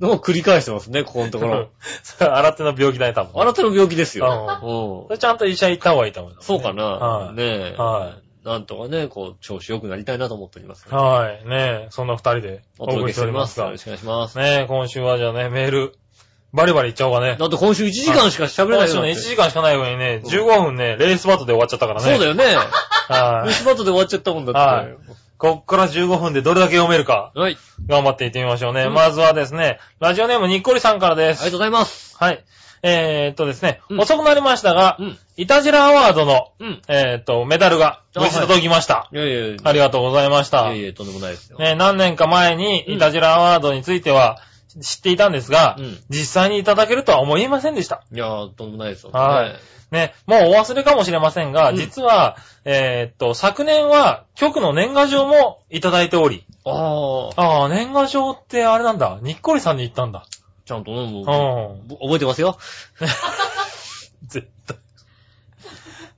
[0.00, 1.68] のを繰り返してますね、ここのところ。
[2.02, 3.40] それ新手の病気だね、多分。
[3.40, 4.58] あなたの病気ですよ。
[4.60, 6.84] そうんれちゃんと医者行った方がいいと思います、そうかな。
[6.84, 7.74] はねえ。
[7.76, 10.86] はなんとかね、こう、調子良くなりたいなと思っております。
[10.90, 10.94] い。
[10.94, 11.48] はい。
[11.48, 13.58] ねえ、そんな二人でお届けしております。
[13.58, 14.38] がよろしくお願いします。
[14.38, 15.94] ねえ、今週はじゃあね、メール、
[16.52, 17.36] バリバリいっちゃおうかね。
[17.38, 22.10] だって今週1時間しか喋れないよね、1時間しかない上にね、15分ね、レースバトで終わっちゃったからね。
[22.10, 22.44] そうだよね。
[23.08, 23.48] はい。
[23.48, 24.60] ミスバットで終わっちゃったもんだって。
[24.60, 24.96] はい
[25.36, 27.58] こっから15分でどれだけ読めるか、はい。
[27.86, 28.84] 頑張っていってみましょうね。
[28.84, 31.42] うんまずはですね、ラジオネームにっこりさんからです。
[31.42, 32.16] ありがとうございます。
[32.18, 32.44] はい。
[32.86, 35.18] えー、っとですね、うん遅くなりましたが、うん。
[35.38, 36.82] イタジラアワードの、うん。
[36.86, 39.08] えー、っと、メダルが無事届きました。
[39.10, 39.56] いやいやいや。
[39.64, 40.66] ありがとうございました。
[40.66, 41.58] いやいや、とんでもないですよ。
[41.58, 44.38] ね、何年か前に、うんイタジラアワードについては
[44.82, 48.02] 知っていたんですが、うん実際にいただけるとは思いませんでした。
[48.12, 49.12] いやー、とんでもないですよ。
[49.12, 49.54] はい。
[49.90, 60.26] ね、もうお忘れかもしれませんが、うん実は、えーっと、昨年は局の年賀状もいただいており、ああ、ああ、年賀状ってあれなんだ、にっこりさんに言ったんだ。
[60.64, 61.22] ちゃんとね、も
[61.88, 62.58] う覚えてますよ？
[64.26, 64.76] 絶対。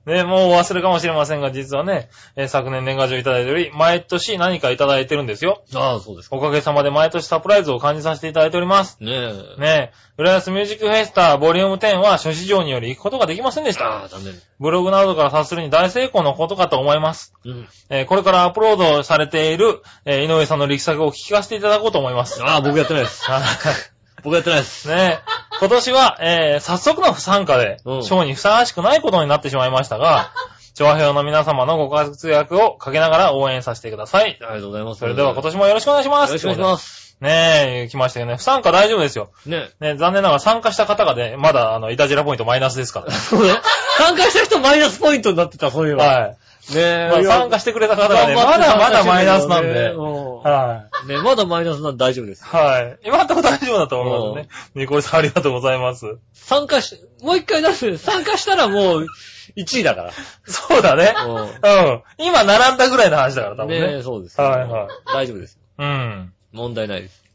[0.05, 5.63] ね、もうお忘れかもしれませんが、実はね、えー昨年年賀状いただいており、毎年何かいただいてるんですよ。
[5.75, 6.37] ああ、そうですか。
[6.37, 8.95] おかげさまで毎年サプライズを感じさせていただいております。
[9.01, 9.59] ねえ。
[9.59, 13.85] ねえ、浦安ミュージックフェスタボリューム10は諸事情により行くことができませんでした。
[13.85, 14.41] ああ、残念。
[14.61, 17.33] ブログなどから察するに大成功のことかと思います。
[17.43, 17.67] うん。
[17.89, 22.41] えーこれからアップロードされている、えー井上さんの力作を聞かせていただこうと思います。
[22.41, 23.25] ああ、僕やってないです。
[24.23, 24.87] 僕やってないです。
[24.87, 30.31] ねえ、今年は、えー早速の不参加で、うんにふさわしくないことになってしまいましたが、
[30.73, 34.37] 調和表の皆様のご活躍をかけながら応援させてください。
[34.41, 34.99] ありがとうございます。
[34.99, 36.29] それでは今年もよろしくお願いします。
[36.29, 37.01] よろしくお願いします。
[37.01, 37.17] す。
[37.19, 38.35] ねえ、来ましたよね。
[38.35, 39.31] 不参加大丈夫ですよ。
[39.47, 43.11] ねね、残念ながら参加した方がね、まだ、あの、イタジラポイントマイナスですから。
[43.11, 43.55] そうね。
[43.97, 46.05] 参加した人マイナスポイントになってた、そういえば。
[46.05, 46.29] はい。
[46.29, 46.35] ね
[46.75, 47.09] え。
[47.11, 49.89] まあ、参加してくれた方がね、まだまだマイナスなんで。
[49.89, 51.07] ははい。
[51.07, 52.43] ねまだマイナスなんで大丈夫です。
[52.43, 52.99] はい。
[53.05, 54.55] 今んとこ大丈夫だと思いますね。
[54.75, 56.17] ニコリさんありがとうございます。
[56.33, 57.97] 参加し、もう一回出す。
[57.97, 59.07] 参加したらもう、
[59.55, 60.11] 1位だから。
[60.45, 61.13] そうだね。
[61.27, 62.03] ううん。
[62.17, 63.81] 今並んだぐらいの話だから、多分ね。
[63.81, 64.47] ねえ、そうですよ。
[64.47, 65.59] はいはい大丈夫です。
[65.77, 66.33] うん。
[66.51, 67.27] 問題ないです。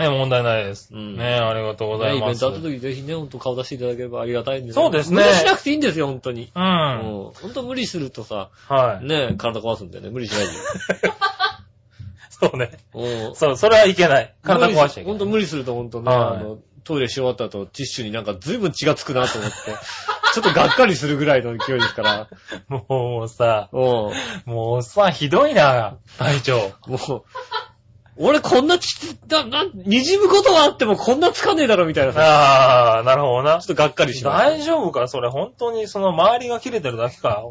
[0.00, 0.88] ね、問題ないです。
[0.92, 2.40] うんねありがとうござねイベンいます。
[2.40, 6.50] トあった時ぜひね、ほんと顔出していただければありがたいんで、そうですね無理しなくていいんですよ、ほんとに。
[6.54, 6.58] う。
[6.58, 7.32] うんん。
[7.34, 9.06] ほんと無理するとさ、はい。
[9.06, 10.10] ね体壊すんだよね。
[10.10, 10.52] 無理しないで。
[12.40, 12.70] そうね。
[12.94, 13.34] うん。
[13.34, 14.34] そう、それはいけない。
[14.42, 15.04] 体壊しちゃいけない。
[15.06, 19.56] ほんと無理するとほんとね、はいあの、トイレし終わった後、ティッシュになんか随分血がつくなと思って、
[20.32, 22.28] ちょっとがっかりするぐらいの勢いですから。
[22.68, 23.80] もうさ、うん。
[23.80, 24.12] もう
[24.76, 26.56] おっさんひどいな、隊長。
[26.86, 27.22] もう、
[28.16, 33.66] 俺こんな血、だ、な、滲むことはあってもこんなつかねえだろみたいなさ、ああ、なるほどなちょっ。
[33.68, 34.50] とがっかりしました。
[34.50, 35.08] 大丈夫か？
[35.08, 37.44] それ本当にその周りが切れてるだけか？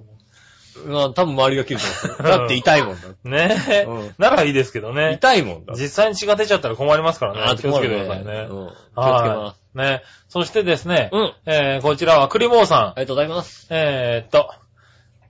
[0.85, 2.15] まあ多分周りが切れてますよ。
[2.23, 3.07] だって痛いもんだ。
[3.23, 3.83] ねえ。
[3.87, 5.13] うんならいいですけどね。
[5.13, 5.73] 痛いもんだ。
[5.75, 7.61] 実際に血が出ちゃったら困りますからあね。
[7.61, 8.31] 気をつけてくださいね。
[8.31, 8.47] うん。
[8.47, 9.59] 気をつけはます。
[9.75, 9.77] い。
[9.77, 10.03] ね。
[10.29, 11.33] そしてですね、うん。
[11.45, 12.79] えー、こちらはクリボーさん。
[12.89, 13.67] ありがとうございます。
[13.69, 14.49] えーっと、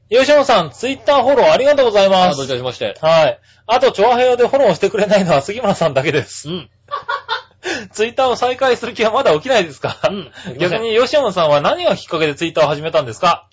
[0.09, 2.51] 吉野さん、ツイッターフォローありがとうございあ、まどういす。
[2.51, 2.97] たしまして。
[3.01, 3.39] はい。
[3.67, 6.49] あと、調和平和でフォローしてくれないのは杉村さんだけです。
[6.49, 6.69] うん。
[7.91, 13.47] ツイッターを再開する気はまだ起きないですか、うん 逆に吉野さんは何がきっかけでツイッターを始めたんですか？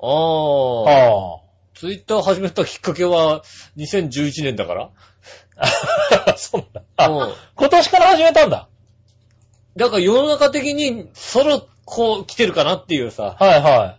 [0.00, 0.82] ああ。
[0.82, 1.40] は
[1.74, 3.42] ツイッターを始めたきっかけは、
[3.76, 4.90] 2011年だから？
[5.56, 6.34] あ。
[6.36, 6.82] そうなんだ。
[6.96, 7.34] あ、うん。
[7.54, 8.68] 今年から始めたんだ。
[9.76, 13.36] だから世の中的に、そろ、こう来てるかなっていうさ。
[13.38, 13.96] はいは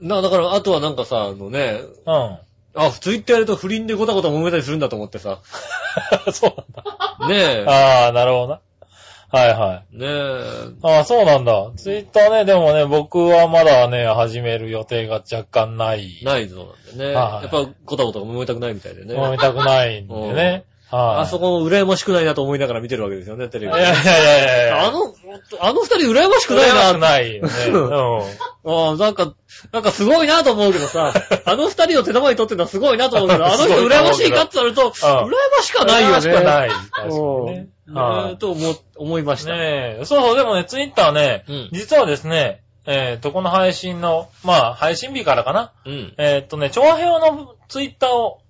[0.00, 1.80] な、だから、あとはなんかさ、あのね、い。
[1.80, 2.38] うん。
[2.74, 5.40] あ、ツイッターやると不倫でごたごた揉めたりするんだと思ってさ。
[6.32, 7.28] そうなんだ。
[7.28, 8.60] ねああ、なるほどな。
[9.32, 9.86] はいはい。
[9.94, 9.98] え。
[9.98, 10.86] ねえ。
[10.86, 11.72] ああ、そうなんだ。
[11.76, 16.20] ツイッターね、でもね、僕はまだね、始める予定が若干ない。
[16.22, 17.14] ないぞなんでね。
[17.14, 19.14] はいやっぱごたごた揉めたくないみたいでね。
[19.14, 20.64] 飲みたくないんでね。
[20.90, 21.22] はい。
[21.22, 23.78] あそこも羨ましくないなと思いながら見てるわけですよね、テレビで。
[23.78, 25.14] いやいやいやいやあの、
[25.60, 26.98] あの二人羨ましくない羨ましくな。
[26.98, 27.50] ないよね。
[28.64, 28.98] うん。
[29.00, 29.32] なんか、
[29.72, 31.14] なんかすごいなと思うけどさ、
[31.46, 36.14] あの二人を手玉に取ってるのはすごいなと思うけど、あの人羨ましいかって言われると、羨ましくはないよね。
[36.14, 36.68] 羨ましくはない。
[36.68, 37.68] 確かにうんね。
[37.86, 39.52] ねはいえと思、思いました。
[39.52, 40.04] ねえ。
[40.04, 45.72] そうそう、でもね、ツイッターねうん、実はですね、えーと、この配信の、まあ、配信日からかな？
[45.84, 46.14] うん。
[46.18, 48.40] えーっとね、長編のツイッターを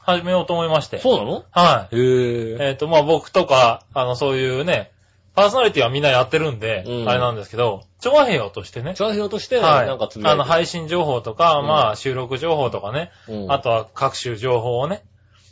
[0.00, 0.98] 始めようと思いまして。
[0.98, 1.44] そうなの？
[1.52, 1.96] はい。
[1.96, 2.56] へえ。
[2.60, 4.90] えーっと、まあ僕とか、あの、そういうね、
[5.36, 9.86] パーソナリティはみんなやってるんで、うんあれなんですけど、調和平和としてね、調和表として、はい。
[9.86, 15.04] なんかつぶやいてあの、配信情報とか、うんまあ、収録情報とかね、うんあとは各種情報をね、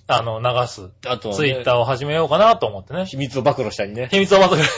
[0.06, 0.90] あの、流す。
[1.06, 3.06] あとツイッターを始めようかなと思ってね。
[3.06, 4.08] 秘密を暴露したりね。
[4.10, 4.68] 秘密をまとめる。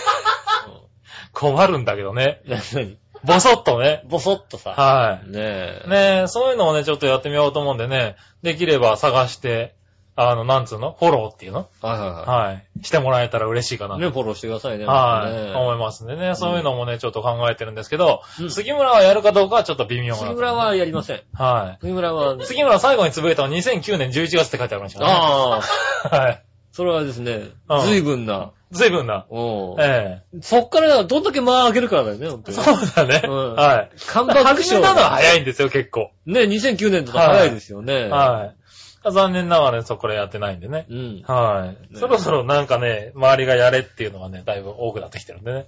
[1.32, 2.40] 困るんだけどね。
[2.46, 2.98] 何？
[3.24, 4.02] ぼそっとね。
[4.08, 4.70] ボソッとさ。
[4.70, 5.30] はい。
[5.30, 5.84] ねえ。
[5.88, 9.74] ねえ、そういうのをね、ちょっとやってみようと思うんでね、できれば探して、
[10.18, 10.96] あの、なんつうの？
[10.98, 11.68] フォローっていうの？
[11.82, 12.66] はいはいははい。
[12.82, 13.96] してもらえたら嬉しいかな。
[13.96, 13.98] い。
[14.00, 14.86] ね、フォローしてくださいね。
[14.86, 15.54] はい。
[15.54, 20.20] 思いまますんでね、そういうのもね、ちょっと考えてるんですけど、うん杉村はやるかどうかはちょっと微妙な。
[20.20, 21.20] 杉村はやりません。
[21.34, 22.46] は杉村は、い。
[22.46, 25.06] 杉村最後につぶやいたのは2009年11月って書いてありましたね。
[25.06, 25.60] あ
[26.04, 26.42] あ、 はい。
[26.72, 28.52] それはですねうん、随分な。
[28.70, 29.26] 随分な。
[29.30, 32.54] うんえそっからどんだけ間開けるからだよね、ほんとえ。
[32.54, 32.62] に。
[32.62, 33.22] そうだね。
[33.24, 33.90] うんはい。
[34.06, 36.10] カムバック始めたのは早いんでですよ、結構。
[36.26, 38.08] ね、2009年とか早いですよね。
[38.08, 38.65] はい。
[39.10, 40.86] 残念ながらね、そこからやってないんでね。
[40.88, 41.22] うん。
[41.26, 41.94] はい。
[41.94, 45.58] ねそろそろなんかね、周りがやれっていうのがね、だいぶ多くなってきてるんでね。
[45.58, 45.66] ね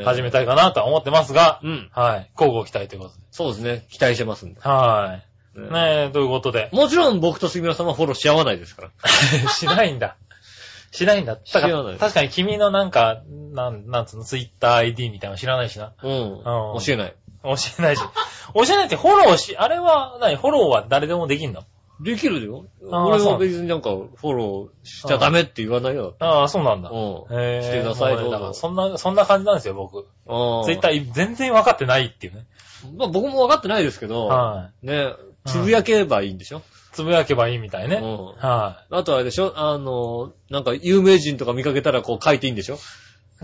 [0.00, 0.02] え。
[0.04, 1.88] 始めたいかなとは思ってますが、うん。
[1.92, 2.30] はい。
[2.38, 3.20] 交互期待ということで。
[3.30, 3.86] そうですね。
[3.90, 4.60] 期待してますんで。
[4.60, 5.32] はい。
[5.58, 6.70] ねねえ、ということで。
[6.72, 8.90] もちろん僕と杉村さんはフォローし合わないですから。
[9.52, 10.16] しないんだ。
[10.92, 11.38] しないんだ。
[11.44, 15.92] しないだから確かに君のなんか、なん、なんつうの、ツイッター ID みたいなの知らないしな。
[16.02, 16.12] うん。
[16.12, 17.14] うん教えない。
[17.44, 18.02] 教えないし。
[18.54, 20.36] 教えないってフォローし、あれは、何？
[20.36, 21.64] フォローは誰でもできんの？
[22.02, 22.66] できるよ。
[22.82, 26.14] あーそう俺は別になんかフォローしちゃダメって言わないよ。
[26.18, 26.90] ああ、そうなんだ。
[26.90, 27.40] うん。
[27.40, 27.62] へえ。
[27.62, 28.60] してください、もうねだからどうぞ。
[28.60, 30.06] そんな、そんな感じなんですよ、僕。
[30.26, 32.46] あツイッター全然分かってないっていうね。
[32.96, 35.12] まあ僕も分かってないですけど、はね、
[35.46, 36.60] つぶやけばいいんでしょ、い。
[36.92, 37.96] つぶやけばいいみたいね。
[37.96, 39.52] うんはあとあれでしょ？
[39.56, 42.74] あの、なんか有名人とか見かけたらこう書いていいんでしょ？
[42.74, 42.78] い。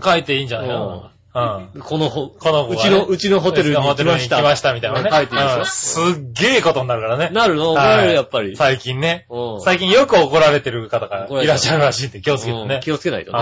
[0.03, 1.09] 書いていいんじゃないの？
[1.33, 1.81] うん。
[1.81, 4.37] このほ、この子がねうちの、うちのホテルに来ました。
[4.37, 5.09] 来ましたみたいなね。
[5.11, 7.29] 書いていいでしょうんすっげえことになるからね。
[7.29, 7.71] なるの？
[7.73, 8.55] 怒られる、やっぱり。
[8.55, 9.25] 最近ね。
[9.29, 12.75] うん最近よく怒られてる方がいらっしゃるらしいんで気をつけてね。
[12.75, 13.39] うん気をつけないとね。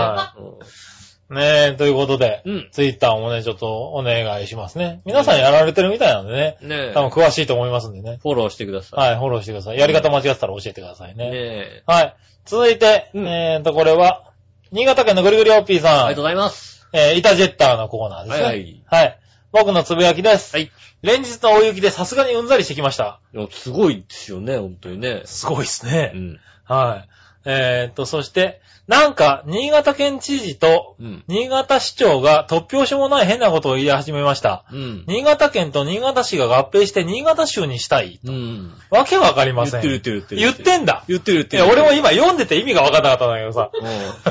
[1.30, 5.02] ねえ、ということで、うんツイッターもね、ちょっとお願いしますね。
[5.04, 6.56] 皆さんやられてるみたいなんでね。
[6.62, 6.92] ねえ。
[6.94, 8.18] 多分詳しいと思いますんでね。
[8.22, 9.00] フォローしてください。
[9.10, 9.78] はい、フォローしてください。
[9.78, 11.30] やり方間違ってたら教えてくださいね。
[11.30, 11.82] ねえ。
[11.86, 12.16] はい。
[12.46, 14.24] 続いて、うんえーと、これは、
[14.72, 15.92] 新潟県のぐりぐりおっぴーさん。
[15.92, 16.77] ありがとうございます。
[16.92, 18.44] えー、イタジェッターのコーナーですね。
[18.44, 19.18] はいはい。
[19.52, 20.54] 僕のつぶやきです。
[20.56, 20.70] はい。
[21.02, 23.20] 連日の大雪でさすがにうんざりしてきました。
[23.34, 25.22] いやすごいですよね、本当にね。
[25.24, 26.12] すごいですね。
[26.14, 26.40] うん。
[26.64, 27.08] はい。
[27.50, 31.24] えーっと、そして、なんか、新潟県知事と、うん。
[31.28, 34.64] 新潟市長が突拍子もない変なことを言い始めました。
[34.72, 35.04] うん。
[35.06, 38.20] 新潟県と新潟市が合併して新潟州にしたい。
[38.24, 38.72] うん。
[38.90, 39.82] わけわかりません。
[39.82, 40.64] 言ってる言ってる言ってる。
[40.66, 41.04] 言ってんだ。
[41.08, 41.64] 言ってる言ってる。
[41.64, 43.70] いや、俺も今読んでて意味がわかんなかったんだけどさ。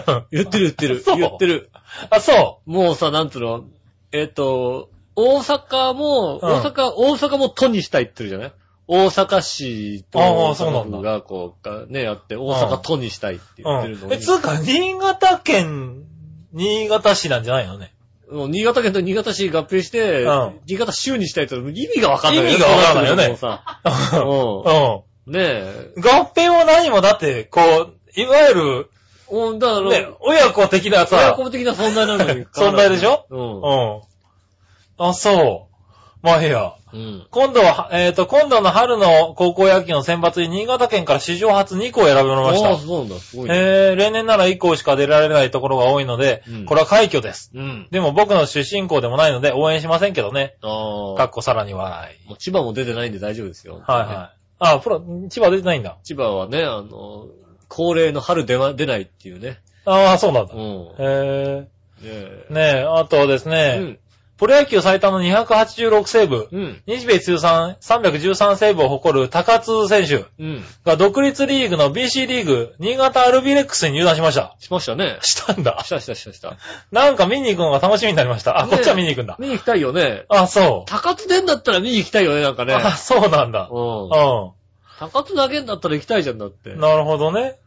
[0.08, 0.24] うん。
[0.32, 1.02] 言ってる言ってる。
[1.06, 1.70] そう言ってる。
[2.12, 3.64] あ、そもうさ、なんつうの、
[4.12, 8.52] えっと、大阪も、うん大阪、大阪も都にしたいって言ってるじゃない？
[8.88, 13.62] 大阪市とああ大そうなんだがこう、がね、やって、大阪都にしたいって。
[13.64, 14.14] 言ってるのに。
[14.14, 16.06] え、つうか、新潟県、
[16.54, 17.94] 新潟市なんじゃないのね？
[18.32, 23.38] もう新潟県と新潟市合併して、うん新潟州にしたいって意味がわかんないよ意味がわかんないよね
[24.24, 25.34] もうん。
[25.34, 25.92] ねえ。
[25.96, 26.04] うん。
[26.04, 28.90] 合併も何もだって、こう、いわゆる、
[29.30, 32.46] うんだから、ね、親子的な親さ、子的な存在なのに。
[32.56, 33.26] 存在でしょ？
[33.30, 33.62] うん。
[33.62, 34.02] うん。
[35.10, 35.67] あ、そう。
[36.28, 36.74] まあいいや。
[36.94, 37.28] うん。
[37.32, 42.80] 今度は、えっ、と、今度の春の高校野球の選抜に新潟県から史上初2校選びましああ、た。
[42.80, 43.16] そうなんだ。
[43.20, 43.56] すごいね。
[43.56, 47.52] えー、例年なら1校しか出られないところが多いので、うんこれは快挙です。
[47.54, 47.88] うん。
[47.92, 50.56] でも僕の出身校でもないので応援しませんけどね。
[50.62, 51.18] ああ。
[51.18, 52.28] かっこさらに笑い。
[52.28, 53.82] もう千葉も出てないんで大丈夫ですよ。
[53.86, 54.38] はいはい。
[54.76, 55.98] あ、プロ、千葉出てないんだ。
[56.04, 57.28] 千葉はね、あの、
[57.70, 59.60] 恒例の春出ま、出ないっていうね。
[59.86, 60.54] ああ、そうなんだ。
[60.54, 60.60] うん。
[60.60, 61.68] ねへ
[62.02, 62.46] え。
[62.50, 62.54] ー。
[62.54, 64.00] ねえ、あとですうね、ん。
[64.38, 66.82] プロ野球最多の286セーブ、うん。
[66.86, 70.64] 日米通算313セーブを誇る高津選手うん。
[70.86, 74.56] が独立リーグの BC リーグ、新潟アルビレックスに入団しました。
[74.60, 75.18] しましたね。
[75.22, 75.90] したんだし。
[75.90, 76.58] たしたしたした。
[76.92, 78.60] なんか見に行くのが楽しみになりました。
[78.60, 79.38] あ、ねこっちは見に行くんだ。
[79.40, 80.26] 見に行きたいよね。
[80.30, 80.90] あ、そう。
[80.90, 82.76] 高津出んだったら見に行きたいよね、なんかね。
[82.76, 83.70] あ、そうなんだ。
[83.72, 84.06] うん。
[84.10, 84.54] う
[85.00, 86.72] 高津投げんだったら行きたいじゃんだって。
[86.74, 86.80] ん。
[86.80, 87.60] なるほどね。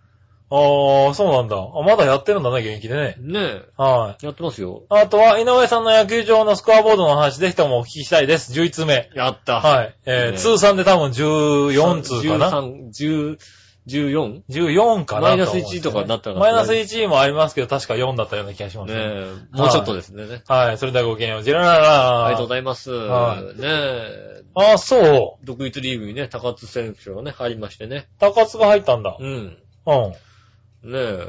[0.53, 1.57] ああ、そうなんだ。
[1.57, 3.17] あ、まだやってるんだね、現役でね。
[3.21, 4.25] ねはい。
[4.25, 4.27] え。
[4.27, 4.83] やってますよ。
[4.89, 8.53] あとは、井上さんの野球場のスコアボードの話、ぜひともお聞きしたいです。
[8.53, 9.11] 11通目。
[9.15, 9.61] やった。
[9.61, 9.97] はい。
[10.07, 12.51] えーね通算で多分14通かな。
[12.51, 13.39] 13、10、
[13.87, 14.43] 14?
[14.49, 19.05] 14かなマイナスと思うんですよ1とかになったらマイナス1もありますけど、確か4だったような気がしますねね。
[19.55, 19.57] え。
[19.57, 20.43] もうちょっとですね。
[20.49, 20.79] はい。
[20.79, 21.43] それではごきげんよう。
[21.43, 22.91] ジェラララありがとうございます。
[22.91, 24.43] はねえ。
[24.55, 25.47] あ、そう。
[25.47, 28.09] 独立リーグにね、高津選手がね、入りましてね。
[28.19, 29.17] 高津が入ったんだ。
[29.19, 29.29] うん。
[29.87, 30.15] うん。
[30.83, 31.27] ねえ。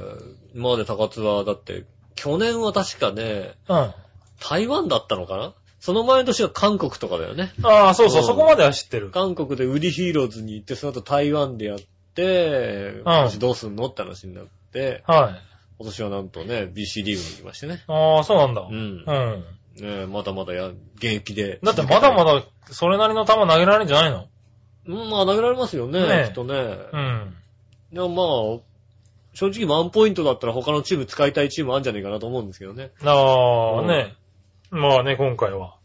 [0.55, 1.85] 今まで高津は、だって、
[2.15, 3.93] 去年は確かね、うん。
[4.39, 5.53] 台湾だったのかな？
[5.79, 7.53] その前の年は韓国とかだよね。
[7.63, 9.11] ああ、そうそう、うんそこまでは知ってる。
[9.11, 11.79] 韓国でウリヒーローズに行って、その後台湾でやっ
[12.13, 15.41] て、今年どうすんのって話になって、はい。
[15.79, 17.83] 今年はなんとね、BC リーグに行きましてね。
[17.87, 18.61] ああ、そうなんだ。
[18.61, 18.67] う。
[18.71, 19.05] うんん。
[19.77, 21.59] ねえまだまだや、現役で。
[21.63, 22.35] だってまだまだ。
[22.35, 24.27] だ、それなりの球投げられるんじゃないの？
[24.87, 26.53] うん、まあ投げられますよね、ねえきっとね。
[26.53, 27.35] うん。
[27.91, 28.23] でもま
[28.59, 28.70] あ、
[29.33, 32.91] 正直ワンポイントだったら他のチーム使いたいチームあるんじゃないかなと思うんですけどね。
[33.03, 33.09] あ
[33.77, 34.15] あ、うんね。
[34.71, 35.75] まあね、今回は。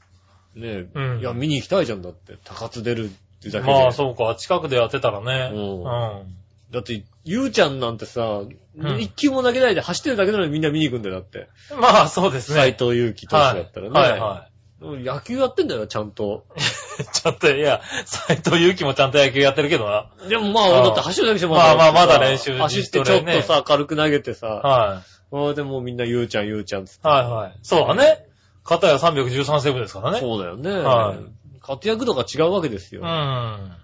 [0.55, 2.39] ねえ、うんいや、見に行きたいじゃんだって。
[2.45, 3.09] 高津出るっ
[3.43, 3.73] てだけで。
[3.73, 5.51] まあそうか、近くでやってたらね。
[5.55, 6.37] うんうん。
[6.71, 11.49] だって、ゆうちゃんなんてさ、ん一球も投げないで走ってるだけなのにみんな見に行くんだよ、だって。
[11.81, 12.59] まあそうですね。
[12.59, 14.01] 斎藤祐樹投手だったらね。
[14.01, 14.49] はい、はい、は
[14.81, 16.45] 野球やってんだよ、ちゃんと。
[17.01, 17.05] い。
[17.13, 20.07] ちょっと、いや、斎藤祐樹もちゃんと野球やってるけどな。
[20.29, 27.11] でもまあ、うんだって走るだけしてもまあまあまだ練習走ってちょっとさ、軽く投げてさ、はあーでもみんなゆうちゃん、ゆうちゃんっつってい。
[27.11, 27.53] はいはい。
[27.63, 28.27] そうだね。
[28.65, 30.21] 片や313セーブですからね。
[30.21, 30.71] そうだよね。
[30.71, 33.01] はい活躍度が違うわけですよ。
[33.01, 33.07] うん。
[33.07, 33.77] ま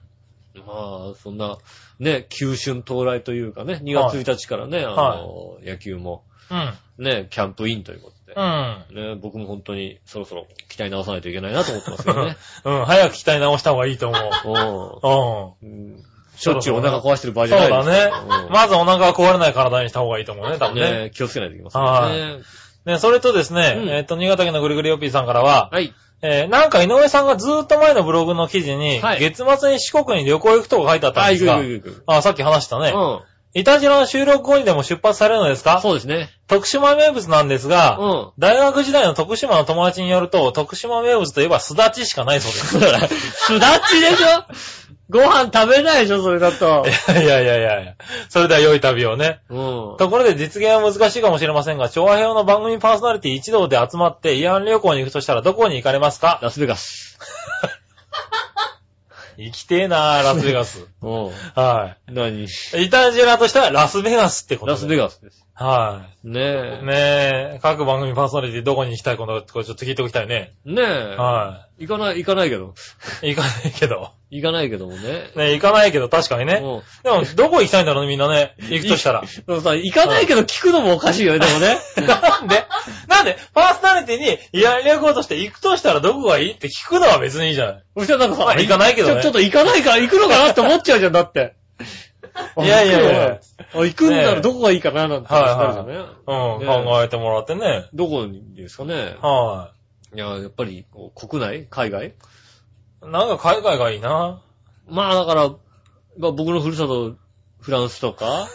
[0.66, 1.58] あ、そんな、
[1.98, 6.22] ね、旧春到来というかね、2月1日からね、あの、野球も、
[6.98, 7.04] うん。
[7.04, 9.04] ね、キャンプインということでう。
[9.04, 9.14] ん。
[9.14, 12.36] ね、僕も本当にそろそろ期待直さないといけないなと思ってますよね。
[12.64, 12.84] うん。
[12.84, 15.60] 早く鍛え直した方がいいと思う。
[15.62, 15.66] うん。
[15.66, 18.48] うんうんしょっちゅうお腹壊してる場合じそうゃないですだね。
[18.50, 20.90] まずお腹が壊れない体にした方がいいと思うね、多うん分ね。
[21.04, 22.38] ね、気をつけないといけませんはね。
[22.84, 25.92] ね、それとですね、うんえっと、新潟県のぐるぐるよっぴーさんからは、はい。
[26.22, 31.60] えーなんか井上さんがずーっと前のブログの記事に、はい月末に四国に旅行行くとか書いてあったんはい、ですが。
[32.06, 32.90] あ、さっき話したね。
[32.90, 33.20] うん。
[33.54, 35.80] イタジラの収録後にでも出発されるのですか？
[35.82, 36.30] そうですね。
[36.48, 38.30] 徳島名物なんですが、うん。
[38.38, 43.36] 大学時代の徳島の友達によると、徳島名物といえばすだちしかないそうです。
[43.46, 44.44] すだちでしょ？
[45.10, 46.86] ご飯食べないでしょ、それだと。
[46.86, 47.94] い やいやいやいやいや。
[48.30, 49.40] それでは良い旅をね。
[49.50, 49.96] うん。
[49.98, 56.38] ところで実現は難しいかもしれませんが、調和表の番組パーソナリティ一同で集まって慰安旅行に行くとしたらどこに行かれますか？
[56.40, 57.18] ラスベガス。
[59.36, 60.86] 行きてえなぁ、ラスベガス。
[61.02, 61.24] うん。
[61.54, 62.44] は何？
[62.44, 62.46] い。
[62.84, 64.72] イタジェラとしてはラスベガスってことで。
[64.72, 65.46] ラスベガスです。
[65.54, 66.42] はねい。
[66.42, 66.80] え。
[66.82, 66.92] ね
[67.56, 70.54] え、各番組パーソナリティどこに行きたいことこれちょっと聞いておきたいね。
[70.64, 71.16] ねえ。
[71.16, 72.74] は行かない、行かないけど。
[73.22, 73.34] い。
[73.34, 74.12] 行かないけど。
[74.30, 75.30] 行かないけどもね。
[75.36, 76.54] ね行かないけど確かにね。
[76.54, 78.54] うんでも、どこ行きたいんだろうね、みんなね。
[78.60, 79.22] 行くとしたら。
[79.22, 81.76] でもさ、行かないけど聞くのもおかしいよね、でもね。
[82.06, 82.64] なんで？
[83.08, 83.36] なんで？
[83.52, 87.84] パーソナリティに、いや、旅行として行くとしたらどこがいいって聞くのは別にいいじゃない。
[87.98, 91.54] そしたらなんかさ、まあ行かないけどねちょちょっと行かないから行くのかなって思っちゃうじゃん、だって。
[92.58, 93.40] いやいやいや
[93.74, 95.94] あ行くんならどこがいいかななんて話になるじゃんね。
[95.96, 97.88] うん、考えてもらってね。
[97.92, 99.16] どこにですかね。
[99.20, 101.66] はいや、やっぱり、国内？
[101.70, 102.08] 海外？
[102.08, 102.12] い。
[103.02, 104.42] なんか海外がいいな。
[104.88, 105.48] まあだから、
[106.18, 107.16] まあ僕のふるさと、
[107.60, 108.48] フランスとか、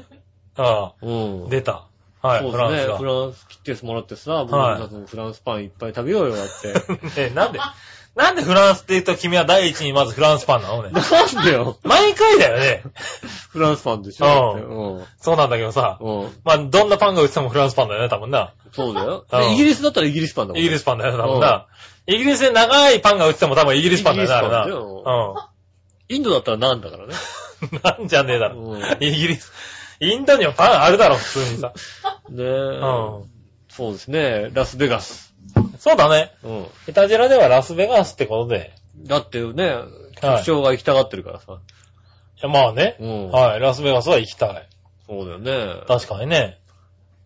[0.56, 1.46] あうん。
[1.46, 1.86] あ、出た。
[2.22, 2.58] はい、そうですね。
[2.58, 3.04] フランスがフ。
[3.04, 6.72] ランス切ってもらってさ、僕のふるさとのフランスパンいっぱい食べようよ、だって。
[7.28, 7.58] ねなんで、
[8.14, 10.90] なんでフランスって言うと君は第一にまずフランスパンなのね。
[10.90, 11.78] なんでよ。
[11.82, 12.82] 毎回だよね。
[13.48, 14.26] フランスパンでしょ。
[14.26, 15.04] だってうん。
[15.18, 15.98] そうなんだけどさ。
[16.00, 16.30] うん。
[16.44, 18.52] まあ、どんなパンが売っててもフランスパンだよね、多分な。
[18.72, 19.24] そうだよ。
[19.52, 20.60] イギリスだったらイギリスパンだもん。
[20.60, 21.66] イギリスパンだよね、多分な。
[22.06, 25.50] イギリスで長いパンが売ってても多分イギリスパンだよね、あれイギリスパンだよな。
[26.08, 27.14] インドだったらなんだからね。
[27.72, 27.80] うん。
[27.82, 28.82] なんじゃねえだろうん。
[29.00, 29.52] イギリス。
[30.00, 31.72] インドにはパンあるだろ、普通にさ。
[32.28, 32.46] ねえ。
[32.46, 33.30] うん。
[33.70, 34.50] そうですね。
[34.52, 35.31] ラスベガス。
[35.78, 36.32] そうだね。
[36.42, 36.66] うん。
[36.88, 38.72] イタジラではラスベガスってことで。
[38.98, 39.74] だってね、
[40.20, 41.54] 局長が行きたがってるからさ。
[41.54, 42.96] いやまあね。
[43.00, 43.30] うん。
[43.30, 44.68] はい、ラスベガスは行きたい。
[45.06, 45.82] そうだよね。
[45.88, 46.58] 確かにね。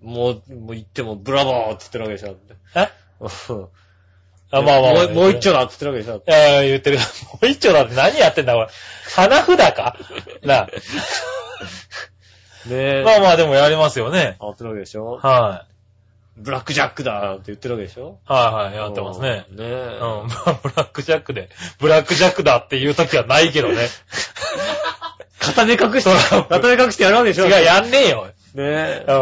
[0.02, 2.36] もう、もう行ってもブラボーって言ってるわけでしょ。
[2.74, 2.88] え？
[3.20, 3.68] うん
[4.50, 5.04] あ、まあまあまあ。
[5.06, 6.22] もうもう一丁だって言ってるわけでしょ。
[6.26, 6.98] いやいや、言ってる。
[7.32, 8.66] もう一丁だって何やってんだ、おい。
[9.14, 9.96] 花札か？
[10.42, 10.70] なね
[12.70, 13.02] え。
[13.04, 14.36] まあまあ、でもやりますよね。
[14.38, 15.18] あってるわけでしょ。
[15.22, 15.66] は
[16.36, 18.18] ブラックジャックだって言ってるわけでしょ？
[18.28, 18.32] い。
[18.32, 19.46] はいはい、やってますね。
[19.50, 19.66] うんねえ。
[19.66, 19.70] うん。
[20.28, 23.88] まあ、ブラックジャックで、ブラックジャックだっていう時はないけどね。
[25.40, 26.10] 片目隠して、
[26.48, 27.46] 片目隠してやるわけでしょ？
[27.46, 28.26] 違う、やんねえよ。
[28.26, 29.04] ねえ。
[29.08, 29.12] う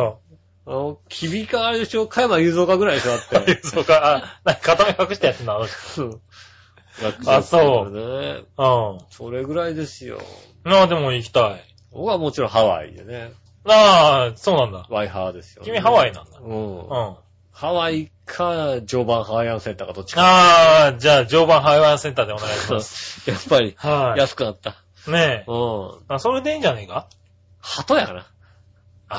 [0.66, 2.06] あの、君かあれでしょ？
[2.08, 3.10] 加山雄三かぐらいでしょ？
[3.10, 3.52] だって。
[3.52, 3.60] ん。
[3.62, 6.04] そうか、あ、片目隠してやってんのあの人。
[6.04, 6.20] うん
[7.26, 8.44] あそうね。
[8.56, 10.18] うそれぐらいですよ。
[10.64, 10.68] ん。
[10.68, 11.64] まあでも行きたい。
[11.90, 13.32] 僕はもちろんハワイでね。
[13.66, 14.86] ああ、そうなんだ。
[14.90, 15.66] ワイハーですよ、ね。
[15.66, 16.38] 君ハワイなんだ。
[16.38, 16.80] うん。
[16.80, 17.16] うん。
[17.52, 20.22] ハワイか、常磐ハワイアンセンターかどっちか。
[20.22, 23.22] ああ、じゃあ、常磐ハイワンセンターでお願いします。
[23.30, 24.20] やっぱり、はい。
[24.20, 24.74] 安くなった。
[25.08, 25.50] ねえ。
[25.50, 26.14] うん。
[26.14, 27.06] あ、それでいいんじゃねえか？
[27.60, 28.20] 鳩屋かな。
[28.20, 28.24] あ
[29.08, 29.18] あ、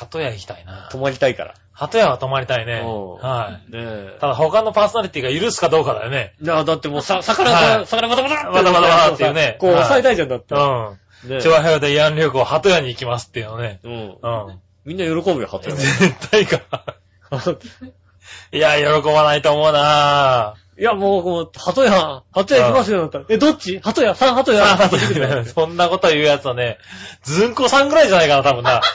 [0.00, 0.88] 鳩屋行きたいな。
[0.90, 1.54] 泊まりたいから。
[1.72, 2.82] 鳩屋は泊まりたいね。
[2.84, 3.72] うんはい。
[3.72, 4.18] ねえ。
[4.20, 6.34] ただ他のパーソナリティが許すかどうかだよね。
[6.42, 10.54] いや、だってもうさ、魚が、はい魚バタバタバタバタバタっていうねこう、はい抑えたいじゃんだって。
[10.54, 10.98] うん。
[11.24, 13.80] ね調和平和で慰安旅行、鳩屋に行きますっていうのね。
[13.82, 13.92] うん。
[13.92, 14.60] うん。
[14.84, 15.76] みんな喜ぶよ、鳩屋。
[15.76, 16.60] 絶対か。
[18.52, 23.24] いや、喜ばないと思うないや、もう、もう、鳩屋、鳩屋行きますよ、だったら。
[23.28, 23.78] え、どっち？
[23.80, 25.44] 鳩屋三鳩屋ぁ。
[25.44, 26.78] そんなこと言うやつはね、
[27.22, 28.80] ずんこさんぐらいじゃないかな、多分な。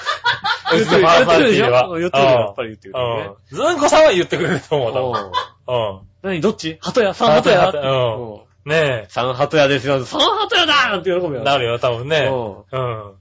[0.73, 3.57] 言ってるパーソナリティでは言ってるよやっぱり言ってくるよねうん。
[3.57, 5.32] ずんこさんは言ってくれると思う、多分。
[5.67, 6.41] うんう何？
[6.41, 6.78] どっち？
[6.82, 7.61] 鳩屋三鳩屋？
[7.67, 10.03] 鳩屋うんね三鳩屋ですよ。
[10.05, 11.39] 三鳩屋だーって喜ぶえ。
[11.39, 11.43] よ。
[11.43, 12.30] なるよ、多分ね。
[12.30, 13.13] ううん。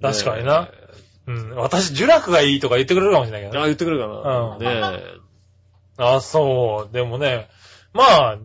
[0.00, 0.70] 確かにな。。
[1.26, 1.50] うん。
[1.56, 3.68] 私、呪楽がいいとか言ってくれるかもしれないけどあ、ね。
[3.68, 4.56] 言ってくるかな。
[4.56, 5.02] うんね
[5.96, 6.92] あ、そう。
[6.92, 7.48] でもね、
[7.92, 8.38] まあ、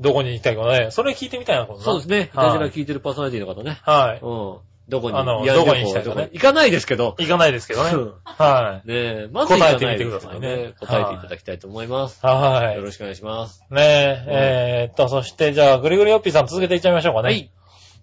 [0.00, 0.90] どこに行きたいかね。
[0.90, 1.78] それ聞いてみたいな、今え。
[1.78, 2.30] 度なそうですね。
[2.34, 3.80] はい大事な聞いてるパーソナリティの方ね。
[3.82, 4.20] はい。
[4.24, 4.58] うん。
[4.90, 7.14] どこに、あのどこに行きたいかね行かないですけど。
[7.18, 7.90] 行かないですけどね。
[7.92, 8.88] うんはい。
[8.88, 12.24] ねえ、まず答えてみてくださいね答えていただきたいと思います。
[12.26, 12.76] はい。
[12.76, 13.64] よろしくお願いします。
[13.70, 17.24] ねえ、えーっと、そして、じゃあ、ぐりぐりよっぴーさん続けていっちゃいましょうかね。
[17.26, 17.50] はい。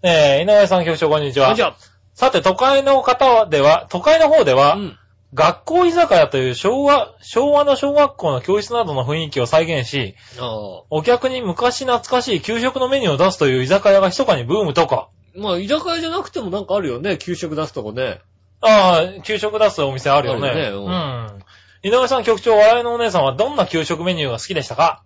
[0.02, 1.54] えー、井上さん局長こんにちは。
[1.54, 1.76] じゃ
[2.14, 4.98] さて、都会の方では、都会の方では、あ、うん。
[5.34, 10.16] 学校居酒屋という昭和、昭和の小学校の教室などの雰囲気を再現し。
[10.90, 15.10] お客に昔懐かしい給食のメニューを出すという居酒屋が密かにブームとか。
[15.38, 17.18] まあ、居酒屋じゃなくてもなんかあるよね。
[17.18, 18.22] 給食出すとこね。
[18.62, 20.50] ああ、給食出すお店あるよね。
[20.50, 20.94] あるよね
[21.84, 21.90] うん。
[21.90, 25.04] 井上さん局長、笑いのお姉さんはどんな給食メニューが好きでしたか？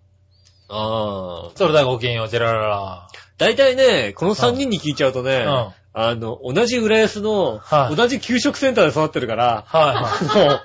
[0.69, 1.51] ああ。
[1.55, 3.07] それではごきげんよう、ジェラララ。
[3.37, 10.59] 大体ね、この3人に聞いちゃうとね、うんあの、同じ浦安の、はい同じ給食センターで育ってるから、はいはい。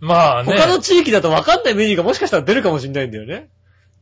[0.00, 0.58] まあね。
[0.58, 3.48] 他の地域だと分かんないメニューがもしかしたら出るかもしれないんだよね。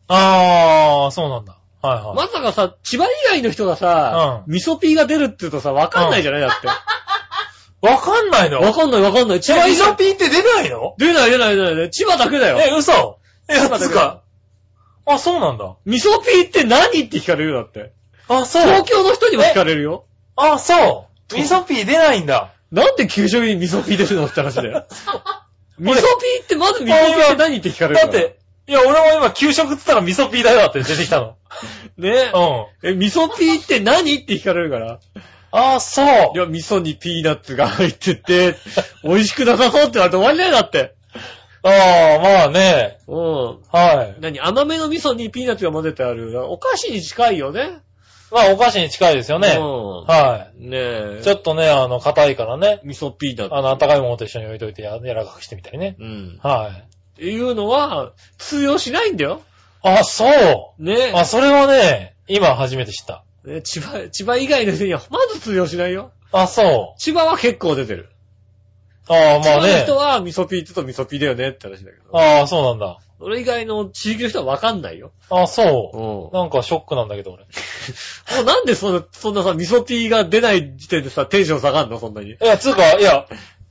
[0.09, 1.59] ああ、そうなんだ。
[1.83, 2.17] はいはい。
[2.17, 6.69] まさかさ、千葉以外の人がさ、う味噌ピーが出るって言うとさ、分かんないじゃないだって。
[7.87, 8.61] わかんないの？
[8.61, 9.41] 分かんない分かんない。
[9.41, 10.95] 千葉以外え味噌、ピーって出ないの？
[10.99, 11.91] 出ない出ない出ない。
[11.91, 12.59] 千葉だけだよ。
[12.61, 13.19] え、嘘
[13.49, 14.23] え、や千葉だけだつか。
[15.05, 15.77] あ、そうなんだ。
[15.85, 17.93] 味噌ピーって何って聞かれるよだって。
[18.29, 18.63] あ、そう。
[18.63, 20.05] 東京の人にも聞かれるよ。
[20.37, 21.35] あ、そう。
[21.35, 22.53] 味噌ピー出ないんだ。
[22.71, 24.87] なんで給食に味噌ピー出るのって話だよ。
[25.79, 27.97] 味噌ピーってまず味噌ピーって何って聞かれる。
[27.97, 28.39] だって、
[28.69, 31.37] いや、俺も今給食っつったら味噌ピーだよって出てきたの。
[31.99, 32.31] ね
[32.83, 32.91] うん。
[32.91, 34.99] え、味噌ピーって何って聞かれるから。
[35.51, 36.39] あ、そうい。
[36.39, 38.57] や、味噌にピーナッツが入ってて、
[39.05, 40.95] 美味しくなさそうって言われて終わりだよ、だって。
[41.65, 42.99] ああ、まあね。
[43.07, 43.63] うん。
[43.71, 44.21] はい。
[44.21, 46.33] 何甘めの味噌にピーナッツが混ぜてある。
[46.51, 47.81] お菓子に近いよね。
[48.33, 49.57] まあ、お菓子に近いですよね。
[49.59, 50.05] うん。
[50.07, 51.19] はねえ。
[51.21, 51.23] い。
[51.23, 52.81] ちょっとね、あの、硬いからね。
[52.83, 53.55] 味噌ピーナッツ。
[53.55, 55.97] あの、温かいものと一緒に置いといてや柔らかくしてみたりね。
[56.01, 56.41] うん。
[56.43, 56.92] はい。
[57.13, 59.43] っていうのは、通用しないんだよ。
[59.83, 60.83] あ、そう。
[60.83, 63.25] ねあ、それはね、今初めて知った。
[63.45, 66.13] ね千葉、千葉以外の人にはまず通用しないよ。
[66.33, 67.01] あ、そう。
[67.01, 68.09] 千葉は結構出てる。
[69.09, 69.97] ああ、まあね千葉の人。
[69.97, 72.19] は味噌ピーって言うと味噌ピーだよねって話だけど。
[72.19, 72.99] ああ、そうなんだ。
[73.19, 75.13] それ以外の地域の人はわかんないよ。
[75.31, 76.37] あそうう。
[76.37, 76.41] ん。
[76.41, 77.45] なんかショックなんだけど、俺。
[78.37, 81.99] もうなんでそんな、そんなさ、味噌ピーが出ない時点でさ、テンション下がんの？
[81.99, 82.31] そんなに。
[82.31, 83.27] いや、つうか、いや、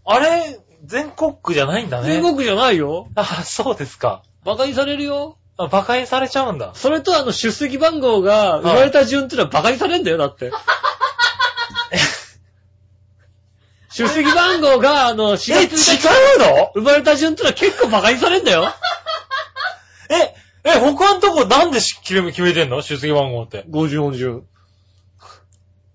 [0.06, 2.08] あれ、全国区じゃないんだね。
[2.08, 3.08] 全国じゃないよ。
[3.16, 4.24] あ、そうですか。
[4.46, 5.38] 馬鹿にされるよ。
[5.58, 6.72] あ馬鹿にされちゃうんだ。
[6.74, 10.52] それとあの、出席番号が生まれた順ってのは馬鹿にされんだよ、だって。
[13.94, 16.08] 出席番号が、あの、4え、違月1日
[16.38, 16.72] うの？
[16.76, 18.74] 生まれた順ってのは結構馬鹿にされんだよ。
[20.10, 22.82] え、え、他のとこなんでし決め決めてんの？
[22.82, 23.66] 出席番号って。
[23.70, 24.46] 50音順。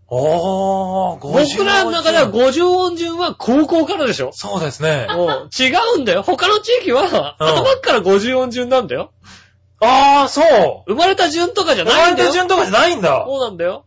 [0.09, 4.30] あー、僕らの中では50音順は高校からでしょ？
[4.32, 5.07] そうですね。
[5.11, 6.22] もう違うんだよ。
[6.22, 9.11] 他の地域は、うん頭っから50音順なんだよ。
[9.80, 10.90] あー、そう。
[10.92, 12.28] 生まれた順とかじゃ生まれないんだよ。
[12.28, 13.24] た順とかじゃないんだ。
[13.26, 13.84] そうなんだよ。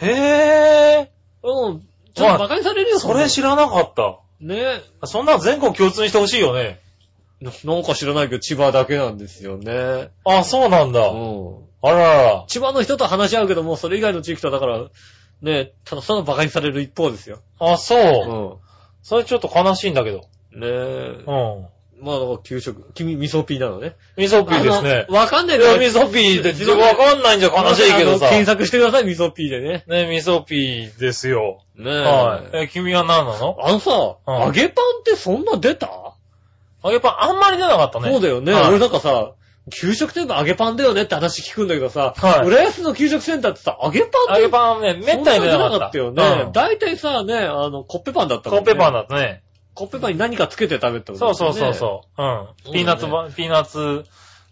[0.00, 1.10] へ
[1.42, 1.80] うん。
[2.14, 3.00] ちょっと馬鹿にされるよ、ー。
[3.00, 4.18] それ知らなかった。
[4.40, 6.80] ねそんなの全国共通にしてほしいよね。
[7.40, 10.10] ななんか知らないけど、千葉だけなんですよね。
[10.24, 11.08] あ、そうなんだ。
[11.08, 11.56] うん。
[11.82, 12.44] あららら。
[12.48, 14.80] 千葉の人と話し合うけども、それ以外の地域とはだから、
[15.42, 17.40] ねただただ馬鹿にされる一方ですよ。
[17.58, 18.34] あ、そうう。
[18.54, 18.56] ん。
[19.02, 20.18] それちょっと悲しいんだけど。
[20.18, 20.24] ね
[20.62, 21.32] えう。
[21.32, 21.66] ん。
[22.02, 22.90] まあ、だから給食。
[22.94, 23.94] 君、味噌ピーなのね。
[24.16, 25.12] 味噌ピーですねあ。
[25.12, 28.28] のわかんないいや、味噌ピーってわかんないんじゃ悲しいけどさ。
[28.28, 29.84] あの検索してください、味噌ピーでね。
[29.86, 31.60] ね、味噌ピーですよ。
[31.76, 31.94] ねえ。
[31.98, 32.56] はい。
[32.64, 33.58] え、君は何なの？
[33.62, 36.14] あのさ、うん揚げパンってそんな出た、
[36.82, 38.10] 揚げパンあんまり出なかったね。
[38.10, 38.54] そうだよね。
[38.54, 39.32] はい俺なんかさ、
[39.70, 45.98] 給食といえば揚げパンだよねって話聞くんだけどさ、はい浦安の給食センターってさ、揚げパンって揚げパンはね、めったに出なかった。
[45.98, 46.22] よね。
[46.46, 48.64] うん大体さ、ね、あの、コッペパンだったもんね。
[48.64, 49.42] コッペパンだったね。
[49.74, 51.74] コッペパンに何かつけて食べたそうそうそうう。
[51.74, 52.22] そう。
[52.22, 52.46] うん。
[52.64, 54.04] そうだねピーナッツば、ピーナッツ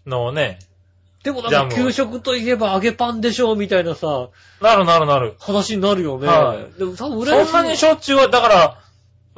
[0.05, 0.59] のね、
[1.23, 4.29] でもなんか給食といえば揚げパンでしょみたいなさ、
[4.61, 5.35] なるなるなる。
[5.39, 6.27] 話になるよね。
[6.27, 8.81] はいでも多分そんなにしょっちゅうは、だから、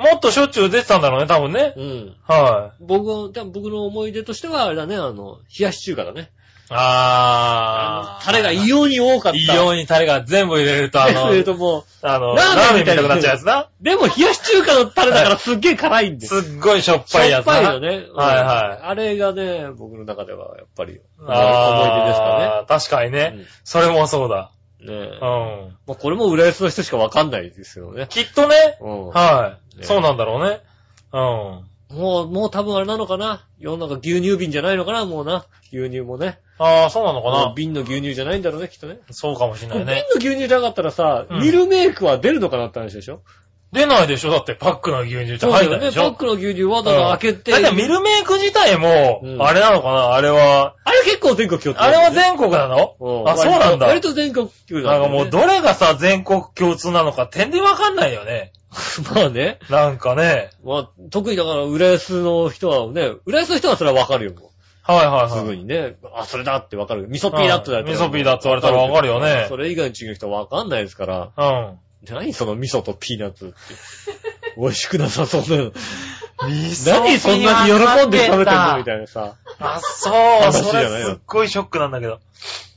[0.01, 1.73] もっとしょっちゅう出てたんだろうね、多分ね。
[1.77, 2.15] うん。
[2.27, 6.21] は僕の、多分僕の思い出としては、あれだね、あの、冷やし中華だね。
[6.21, 6.25] い。
[6.69, 8.25] あー。
[8.25, 9.37] タレが異様に多かった。
[9.37, 13.59] 異様にタレが全部入れると、あの、 えっともあの、ララーメンみたいになっちゃうやつな。
[13.61, 17.53] う、でも冷やし中華のタレだからすっげえ辛いんですすっごいしょっぱいやつな。
[17.53, 17.87] しょっぱいよね。
[18.09, 23.31] うんはいはいあれがね、僕の中ではやっぱり思い出ですかあー、確かにね。
[23.31, 23.45] ね。
[23.63, 24.51] それもそうだ。
[24.55, 24.93] うんねえ。
[24.93, 25.77] うん。
[25.87, 28.07] まあこれも浦安の人しかわかんないですよね。
[28.09, 29.07] きっとね、うん。
[29.09, 29.70] はい。
[29.81, 30.61] ねそうなんだろうね。
[31.13, 31.17] う
[31.95, 31.97] ん。
[31.97, 33.45] もう、もう多分あれなのかな？
[33.59, 35.05] 世の中牛乳瓶じゃないのかな？
[35.05, 35.45] もうな。
[35.73, 36.39] 牛乳もね。
[36.57, 38.99] ああ、そうなのかもうな瓶の牛乳じゃないんだろうね、きっとね。
[39.09, 40.05] そうかもしれない瓶ね。
[40.13, 43.21] の牛乳じゃなかったらさ、うんミルメイクは出るのかなって話でしょ？
[43.73, 44.31] 出ないでしょ？
[44.31, 45.69] だってパックの牛乳ってそうだよね。
[45.69, 46.01] 入ったでしょ？
[46.03, 47.51] パックの牛乳わざわざ開けて。
[47.51, 50.13] だってミルメイク自体もう、んあれなのかな？
[50.13, 52.95] あれは、あれ結構全国共通あれは全国なの？
[52.99, 53.87] うんあ、そうなんだ。
[53.87, 58.51] 割と全国共通なんかもうどれがさ、全国共通なのか点でわかんないよね。
[59.13, 59.59] まあね。
[59.69, 60.49] なんかね。
[60.63, 64.33] まあ、特にだから、浦安の人はね、浦安の人はそれはわかるよ。
[64.33, 64.51] も
[64.83, 65.29] はいはいうはい。
[65.29, 65.95] すぐにね。
[66.15, 67.07] あ、それだってわかる。
[67.09, 71.31] 味噌ピーだって言われたらうん味噌ピーだって言われたらわかるよねそれ以外の地域の人はわかんないですから。
[71.37, 71.79] うん。
[72.09, 73.55] 何その味噌とピーナッツって。
[74.57, 75.71] 美味しくなさそうな
[76.85, 79.35] 何そんなに喜んで食べてんのみいたいなさ。
[79.59, 79.75] な。
[79.75, 80.13] あ、そう。
[80.41, 82.19] 話そじゃないのれすっごいショックなんだけど。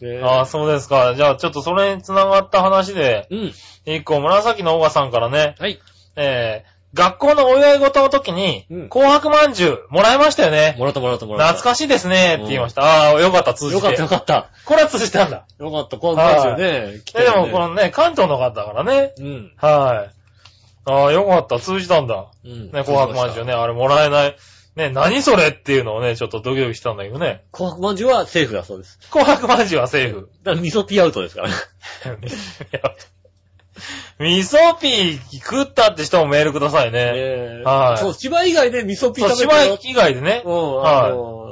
[0.00, 1.14] ねああ、そうですか。
[1.14, 3.54] じゃあちょっとそれに繋がった話で、うん。
[3.86, 5.80] 一個紫のオガさんからね、はい。
[6.16, 10.76] えー、学校のお祝い事の時にうん、紅白まんじゅうもらいましたよね。
[10.78, 11.54] もらったもらったもらった。
[11.54, 12.82] 懐かしいですねって言いました。
[12.82, 13.76] ああ、よかった、通じて。
[13.76, 14.48] よかったよかった。
[14.64, 15.44] これは通じたんだ。
[15.58, 17.00] よかった、こうですよね。
[17.04, 19.12] 来てえ、るねでもこのね、関東の方だからね。
[19.18, 19.52] うん。
[19.56, 20.23] はい。
[20.86, 22.30] ああ、よかった、通じたんだ。
[22.44, 22.70] うん。
[22.70, 24.36] ね、紅白まんじゅうね、あれもらえない。
[24.76, 27.44] ね、何それっていうのをね、ちょっとドキドキしたんだけどね。
[27.52, 28.98] 紅白まんじゅうはセーフだそうです。
[29.10, 30.30] 紅白まんじゅうはセーフ。
[30.42, 31.54] だから味噌ピーアウトですからね。
[34.18, 37.12] 味噌ピー食ったって人もメールくださいね。
[37.12, 39.78] ねはいそう、千葉以外で味噌ピー食べたよ。
[39.80, 40.42] 芝居以外でね。
[40.44, 41.43] うん、はい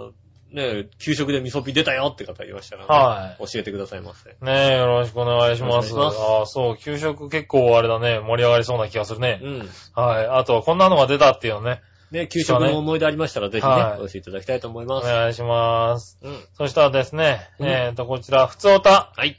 [0.53, 2.89] ね給食で味噌ピー出たよって方いましたらね。
[2.89, 4.31] は教えてくださいませ。
[4.31, 5.95] ねえ、よろしくお願いします。
[5.95, 9.41] ますああ、そう、給食結構あれだね、盛り上がりそうな気がするね。
[9.43, 9.69] うん。
[9.95, 10.27] はい。
[10.27, 11.81] あとはこんなのが出たっていうのね、
[12.11, 15.07] ね、給食の思い出ありましたらぜひね、はいお寄せいただきたいと思いおます。
[15.07, 16.19] 願いします。
[16.23, 16.45] うん。
[16.59, 19.13] そしたらですね、うんえっと、こちら、ふつおた。
[19.17, 19.37] はい。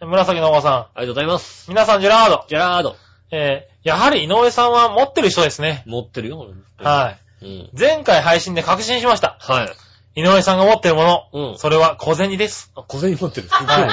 [0.00, 0.72] 紫のおばさん。
[0.72, 1.68] ありがとうございます。
[1.68, 2.44] 皆さん、ジェラード。
[2.48, 2.96] ジェラード。
[3.30, 5.82] えー、やはり井上さんは持ってる人ですね。
[5.86, 6.46] 持ってるよ。
[6.78, 7.44] はい。
[7.46, 7.60] い。
[7.60, 7.70] うん。
[7.78, 9.36] 前回配信で確信しました。
[9.40, 9.68] はい。
[10.16, 11.50] 井上さんが持ってるもの。
[11.50, 12.72] うんそれは小銭です。
[12.74, 13.48] あ、小銭持ってる。
[13.48, 13.92] すごい持って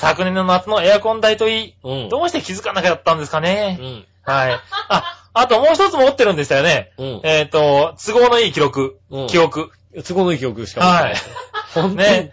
[0.00, 1.74] 昨年の夏のエアコン代といい、る。
[1.84, 2.08] うん。
[2.08, 3.78] どうして気づかなかったんですかね。
[3.78, 4.06] うん。
[4.22, 4.60] はい。
[4.88, 6.92] あ、あともう一つ持ってるんでしたよね。
[6.96, 7.20] うん。
[7.22, 8.98] えっ、と、都合のいい記録。
[9.10, 9.70] うん記憶。
[10.06, 11.14] 都合のいい記憶しか持ってない。
[11.74, 12.32] 本当にね。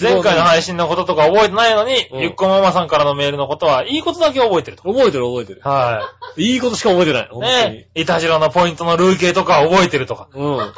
[0.00, 4.82] 前回の配信のこととか覚えてないのに、うんゆっこママさんからのメールのことは、いいことだけ覚えてると。
[4.84, 5.60] 覚えてる覚えてる。
[5.62, 6.02] は
[6.36, 7.28] いいことしか覚えてない。
[7.30, 7.46] 本い。
[7.46, 7.74] 当に。
[7.76, 7.88] ね。
[7.94, 10.28] いたじらのポイントの累計とか覚えてるとか。
[10.32, 10.72] うん。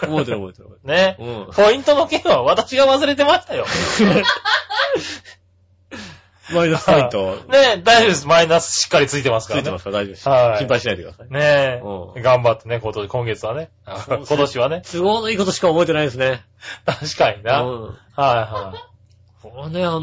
[0.00, 1.16] 覚えてる覚えてる覚ね。
[1.18, 1.52] うん。
[1.52, 3.66] ポイントの件は私が忘れてましたよ。
[6.52, 7.36] マイナスポイント。
[7.48, 8.26] ね大丈夫です。
[8.26, 9.84] マイナスしっかりついてますからねついてます。
[9.84, 10.28] から大丈夫です。
[10.28, 11.30] はい心配しないでください。
[11.30, 13.70] ねうん頑張ってね、今年、今月はね。
[13.86, 14.82] 今年はね。
[14.90, 16.42] 都合のいいことしか覚えてないですね。
[16.86, 17.62] 確かにな。
[17.62, 17.98] はいうん。
[18.16, 18.74] は
[19.42, 20.00] これはね、あの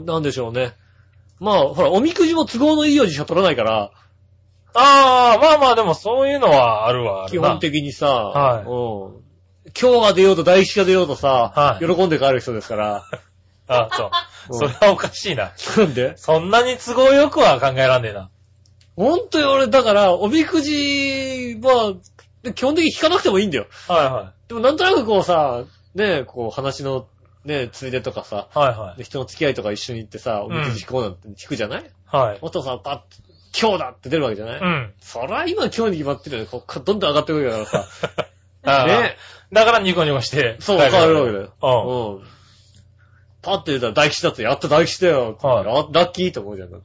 [0.00, 0.74] ー、なんでしょうね。
[1.40, 3.90] まあ、ほら、おみくじも都合のいいようにしか取らないから、い。
[4.74, 7.46] ああ、まあまあでもそういうのはあるわ、あるな。
[7.46, 9.25] 基本的にさ、はいうん。
[9.78, 13.04] 今日が出ようと大吉が出ようとさ、はい喜んで帰る人ですから。
[13.68, 14.06] あそう。
[14.06, 15.52] うんそれはおかしいな。
[15.76, 16.16] なんで？
[16.16, 18.30] そんなに都合よくは考えらんねえな。
[18.94, 21.94] ほんとに俺、だから、おみくじは、
[22.54, 23.66] 基本的に引かなくてもいいんだよ。
[23.88, 25.64] はいはでもなんとなくこうさ、
[25.96, 27.06] ね、こう話の、
[27.44, 28.58] ね、ついでとかさ、い。
[28.58, 28.98] はいはい。
[28.98, 32.38] で人の付き合いとか一緒に行ってさ、おみくじ引こうなんて引くじゃない、はい。
[32.40, 33.02] お父さんパッと、
[33.60, 34.94] 今日だって出るわけじゃない、うん。
[35.00, 36.48] そりゃ今今日に決まってるよね。
[36.50, 37.84] こっからどんどん上がってくるからさ。
[38.62, 39.16] ああね。
[39.52, 40.56] だからニコニコして。
[40.60, 42.20] そう、変わるわけだよ。
[42.20, 42.35] うん。
[43.46, 43.52] うん。
[43.52, 45.36] パッて出たら大吉だって、やった大吉だよ。
[45.42, 46.68] はいララッキーと思うじゃん。
[46.68, 46.74] うん。
[46.76, 46.78] う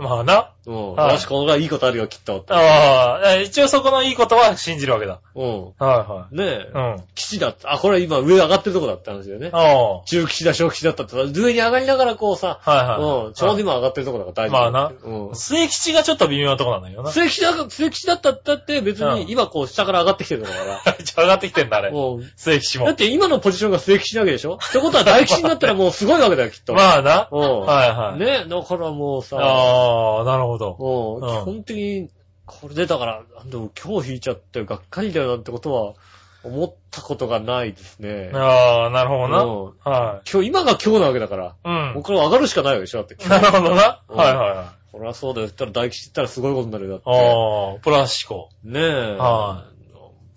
[0.00, 0.02] ん。
[0.02, 0.50] まあな。
[0.66, 0.94] うん。
[0.94, 2.40] はいよし、このぐらいいいことあるよ、きっと。
[2.40, 5.20] ってああ、一応そこのいいことは信じるわけだ。
[5.34, 5.72] うん。
[5.78, 6.46] はねえ。
[6.46, 6.92] いはい。
[6.96, 7.02] うん。
[7.14, 7.66] 吉吉だって。
[7.68, 9.50] あ、これ今上上がってるとこだって話だよね。
[9.52, 12.70] あ中吉だ、小吉だったってさ、上に上がりながらこうさ、あ。
[12.70, 13.26] はいはい。
[13.26, 13.32] うん。
[13.34, 14.60] ちょうど今上がってるとこだから大丈夫。
[14.60, 14.92] まあな
[15.28, 15.34] うん。
[15.36, 17.10] 末吉がちょっと微妙なとこなんだけどな。
[17.10, 20.96] 末吉だ、末吉だったって別うんに今こう下から上がってきてるんだから。
[21.22, 21.90] 上がってきてんだ、あれ。
[21.90, 22.94] うん末吉もだっ。
[22.94, 24.54] て今のポジションが末吉なわけでしょ？
[24.62, 26.74] ってことは大吉になったらもうすごいわけだよ、きっと。
[26.74, 27.28] まあな。
[27.30, 27.60] うん。
[27.60, 28.18] はいはい。
[28.18, 31.20] ねだからもうさ、ああ、なるほど。
[31.20, 32.10] うん、うん基本的に、
[32.46, 35.94] これでだから、でも今日引いちゃってがっかりだよなんてことは
[36.42, 38.30] 思ったことがないですね。
[38.34, 39.90] ああ、なるほうんどな。
[39.90, 41.50] は今日、今が今日なわけだから、い。
[41.64, 42.02] うんこ。
[42.02, 43.28] こから上がるしかないわけでしょだって。
[43.28, 44.02] なるほどな。
[44.08, 44.66] うんはいはいはい。
[44.90, 45.46] そりゃそうだよ。
[45.46, 46.90] 言ったら大吉言ったらすごいことになるよ。
[46.90, 47.10] だって。
[47.10, 48.50] ああ、プラス思考。
[48.64, 49.16] ねえ。
[49.16, 49.66] は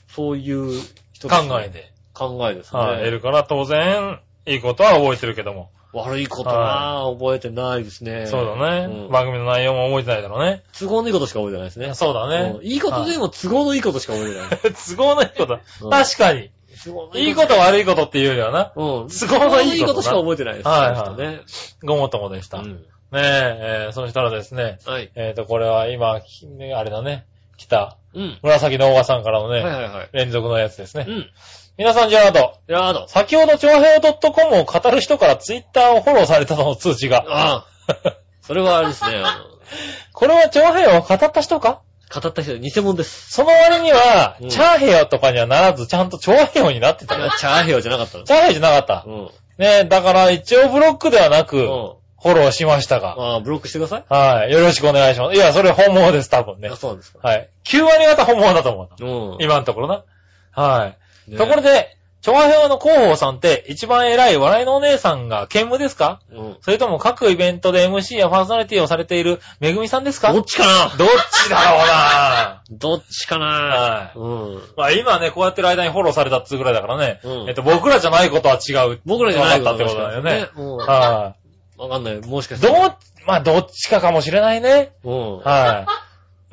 [0.07, 0.79] そういう
[1.13, 1.69] 人考え。
[1.69, 1.91] で。
[2.13, 2.79] 考えですね。
[2.79, 2.97] はい。
[2.99, 5.69] 得るから当然、いいことは覚えてるけども。
[5.93, 8.25] 悪いことなぁ、覚えてないですね。
[8.25, 9.11] そうだねうん。
[9.11, 10.63] 番組の内容も覚えてないだろうね。
[10.77, 11.93] 都合のいいことしか覚えてないですね。
[11.93, 12.65] そうだねうん。
[12.65, 14.73] いいことでも都合のいいことしか覚えてない。
[14.73, 15.89] 都合のいいことうん。
[15.91, 16.49] 確かに。
[16.83, 18.71] 都合のいいこと悪いことっていうよりはな。
[18.75, 19.07] うん。
[19.07, 20.67] 都合のいいことなしか覚えてないです。
[20.67, 21.41] はいはい。
[21.85, 22.63] ごもっともでした。
[22.63, 22.85] ねうん。
[23.15, 25.11] え、えーそしたらですね、はい。
[25.13, 27.27] えっと、これは今、きねあれだね、
[27.57, 28.39] 来た、うん。
[28.41, 30.09] 紫のオガさんからのね、はいはいはい。
[30.13, 31.11] 連続のやつですねう。
[31.11, 31.29] ん。
[31.75, 32.53] 皆さん、ジェラード。
[32.67, 33.07] やーだ。
[33.07, 37.25] 先ほど、長平 .com を語る人からツイッターをフォローされたとの通知が。
[37.27, 38.15] ああ。
[38.41, 39.41] それはあれですね、あ
[40.13, 41.81] これは長平を語った人か？
[42.13, 43.31] の、語った人、偽物です。
[43.31, 47.31] その割にはうん、チャーヘヨとかにはならず、ちゃんと長平になってたよ。
[47.39, 48.23] チャーヘヨじゃなかったの。
[48.23, 49.09] チャーヘヨじゃなかったう。
[49.09, 49.31] ん。
[49.57, 51.93] ねだから一応ブロックではなく、うん。
[52.21, 53.15] フォローしましたが。
[53.17, 54.03] ああ、ブロックしてください。
[54.07, 54.51] はい。
[54.51, 55.35] よろしくお願いします。
[55.35, 56.75] いや、それ本物です、多分ねあ、。
[56.75, 57.19] そうなんですか。
[57.27, 57.49] はい。
[57.65, 59.33] 9割方本物だと思う。
[59.33, 59.43] うん。
[59.43, 60.03] 今のところな。
[60.51, 60.97] はい。
[61.27, 66.21] ねところで、調和表の広報さんって一番偉い笑いのお姉さんが兼務ですか？
[66.31, 66.57] うん。
[66.61, 70.31] それとも各イベントで MC やパーソナリティをされているめぐみさんですか？
[70.31, 70.97] どっちかな？
[70.97, 73.45] どっちだろうな どっちかな？
[73.45, 74.61] はいうん。
[74.77, 77.19] まあ今ね、こうやってる間にフォローされたっつうぐらいだからね。
[77.25, 79.01] うんえっと、僕らじゃないことは違う。
[79.05, 80.47] 僕らじゃない分かったってことだよね。
[80.55, 80.77] うん。
[80.77, 81.35] は
[81.77, 82.21] わかんない。
[82.21, 82.57] もしかい。
[82.57, 82.67] して。
[82.67, 82.97] どっ、
[83.27, 84.93] まあどっちかかもしれないね。
[85.03, 85.37] うん。
[85.39, 86.02] はい。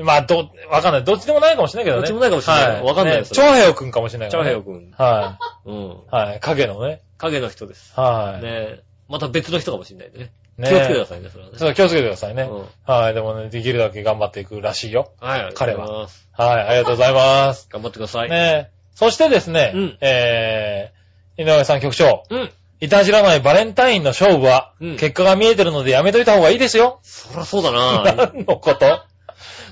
[0.05, 1.05] まあど、わかんない。
[1.05, 2.03] どっちでもないかもしれないけどね。
[2.03, 2.83] どっちもないかもしれないはい。
[2.83, 4.57] わかんないよねそれ長平くんかもしれないチャからね。
[4.59, 4.91] ーヘヨくん。
[4.97, 5.75] はうん。
[5.75, 5.97] い。
[6.11, 6.41] はい。
[6.41, 7.03] 影のね。
[7.19, 7.93] 影の人です。
[7.99, 8.43] はい。
[8.43, 8.83] ねえ。
[9.09, 10.31] また別の人かもしれないね。
[10.57, 11.59] ね気をつけてくださいね、それはね。
[11.59, 12.43] そう、気をつけてくださいね。
[12.43, 13.15] うんはい。
[13.15, 15.13] でもね、できるだけ頑張っていくらしいよ。
[15.21, 15.53] はい。
[15.55, 16.09] 彼ははい。
[16.39, 17.69] ありがとうございます。
[17.71, 18.31] 頑張ってください。
[18.31, 22.25] ねそしてですね、うんえー、井上さん局長。
[22.31, 22.51] うん。
[22.83, 27.01] いたじらないバレンタインの勝負は、うん結果が見えてるのでやめといた方がいいですよ。
[27.03, 29.03] そりゃそうだな 何のこと？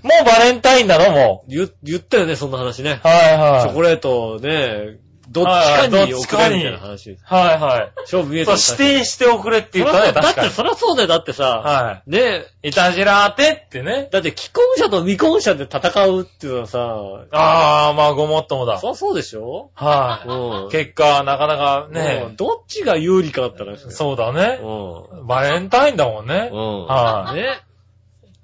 [0.02, 1.10] もうバレンタインなの？
[1.10, 3.06] も言、言ったよね、そんな話ねう。。
[3.06, 3.62] はいはい。
[3.62, 4.98] チョコレートね、
[5.30, 7.18] どっちかはいにはいどっちかに送れみたいな話。
[7.22, 7.92] はいはい。
[8.02, 10.48] 勝負見えてそう、る指定しておくれって言ったね、だって。
[10.48, 11.08] そりゃそうだよ。
[11.08, 12.68] だってさ、はねい。
[12.70, 14.08] いたじらーてってね。
[14.10, 16.78] だって既婚者と未婚者で戦うっていうのはさ、
[17.32, 18.86] あー、まあごもっともだそ。
[18.86, 19.70] りゃそうでしょ？
[19.74, 20.70] はうんい。。
[20.70, 24.60] 結果、なかなかうんね、どっちが有利かって話だよそうだね。
[24.62, 26.52] うバレンタインだもんねん。。
[26.52, 26.86] うん。
[26.86, 27.60] はいね。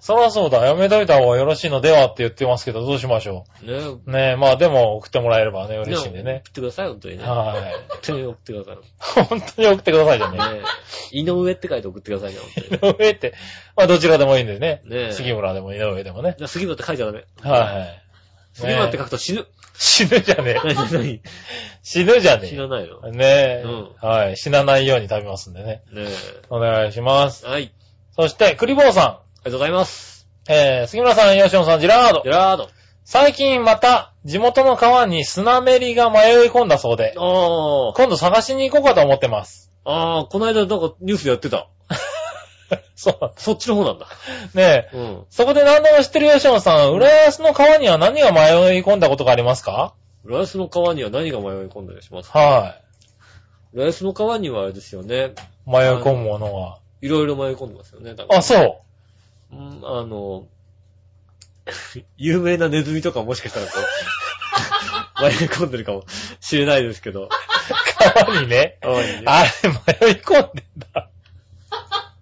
[0.04, 3.72] そらそうだ、やめといた方がよろしいのではって言ってますけど、どうしましょね。
[3.72, 4.10] う。
[4.10, 6.42] ねえ、まあでも送ってもらえればね、嬉しいんでね。
[6.44, 7.24] 送ってください、本当にね。
[7.24, 7.72] はい。
[7.88, 9.24] 本当に送ってください。
[9.24, 10.38] 本当に送ってくださいじゃね。
[10.38, 10.44] ね
[11.10, 12.92] 井上って書いて送ってくださいね、本当に。
[12.92, 13.32] 井上って、
[13.78, 14.82] まあどちらでもいいんでね。
[14.84, 16.34] ねえ杉村でも井上でもね。
[16.36, 17.24] じゃあ杉村って書いちゃダメ。
[17.40, 18.02] はい。
[18.52, 19.40] 杉村って書ねくと死ぬ。
[19.40, 19.44] え
[19.78, 20.74] 死ぬじゃねえ。
[20.74, 20.92] 何？
[20.92, 21.22] 何？
[21.82, 23.00] 死ぬじゃね死なないの？
[23.08, 23.10] え。
[23.10, 24.36] ねえ、うんはい。
[24.36, 25.82] 死なないように食べますんでね。
[25.94, 26.08] ね
[26.50, 27.46] お願いします。
[27.46, 27.48] え。
[27.48, 27.72] はい。
[28.16, 30.26] そして、クリボーさありがとうございます。
[30.48, 30.52] ん。
[30.52, 32.32] えー、杉村さん、吉野さん、ジェラードジェ。
[32.32, 32.68] ラード。
[33.04, 37.92] 最近また、地元の川にスナメリが迷い込んだそうで、あー。
[37.94, 39.70] 今度探しに行こうかと思ってます。
[39.84, 41.68] あー、この間なんかニュースでやってた。
[42.96, 43.32] そう。
[43.36, 44.06] そっちの方なんだ。
[44.54, 44.96] ねえ。
[44.96, 45.24] うん。
[45.28, 49.92] そこで何でも知ってる吉野さん、浦安の川には何が迷い込んだことがありますか？
[50.24, 52.76] 浦安の川には何が迷い込んだりしますは
[53.74, 55.34] 浦安の川にはあれですよね。
[55.66, 55.70] い。
[55.70, 56.78] 迷い込むものは。
[57.02, 58.14] いろいろ迷い込んでますよね。
[58.30, 58.76] あ、そう。
[59.54, 60.46] うんあの、
[62.16, 63.72] 有名なネズミとかもしかしたらこ
[65.20, 66.04] う、 迷い込んでるかも
[66.40, 67.28] しれないですけど。
[68.14, 68.78] 川にね。
[68.82, 71.08] 川にねあれ、迷い込んでんだ。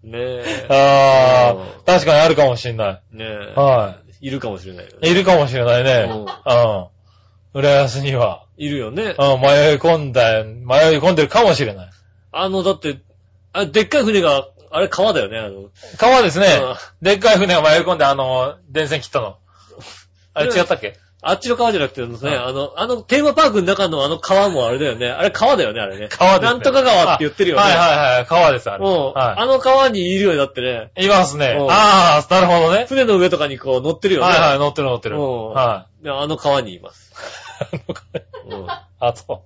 [0.02, 0.66] ねえ。
[0.68, 3.52] あうんあ、確かにあるかもしれなねえ。
[3.56, 3.58] い。
[3.58, 4.84] はいるかもしれない。
[4.84, 4.92] ね。
[5.10, 6.08] いるかもしれないね。
[6.08, 6.86] うんうん。
[7.54, 8.44] 浦安には。
[8.56, 9.14] いるよね。
[9.18, 11.90] うん、迷い込んだ、迷い込んでるかもしれない。
[12.32, 12.98] あの、だって、
[13.52, 15.68] あ、でっかい船が、あれ川だよね、あの。
[15.98, 17.06] 川ですねうん。
[17.06, 19.36] でっかい船が迷い込んで、あの、電線切ったの。
[20.34, 20.96] あれ違ったっけ？
[21.24, 25.08] あっちの川じゃなくてですね、うんあの、あの、テーマパークの中のあの川もあれだよね。
[25.08, 26.08] あれ川だよね、あれね。
[26.08, 26.52] 川ですね。
[26.52, 27.62] なんとか川って言ってるよね。
[27.62, 28.84] はいはいはい、川です、あれ。
[28.84, 29.12] うん。
[29.12, 30.90] はあの川にいるようになってね。
[30.98, 31.04] い。
[31.04, 31.66] いますねう。
[31.66, 32.86] んああ、なるほどね。
[32.88, 34.26] 船の上とかにこう乗ってるよね。
[34.32, 35.16] はいはい、乗ってる乗ってる。
[35.16, 37.12] うんはであの川にいます。
[38.50, 38.52] い。
[38.52, 38.66] うん。
[38.68, 39.44] あと、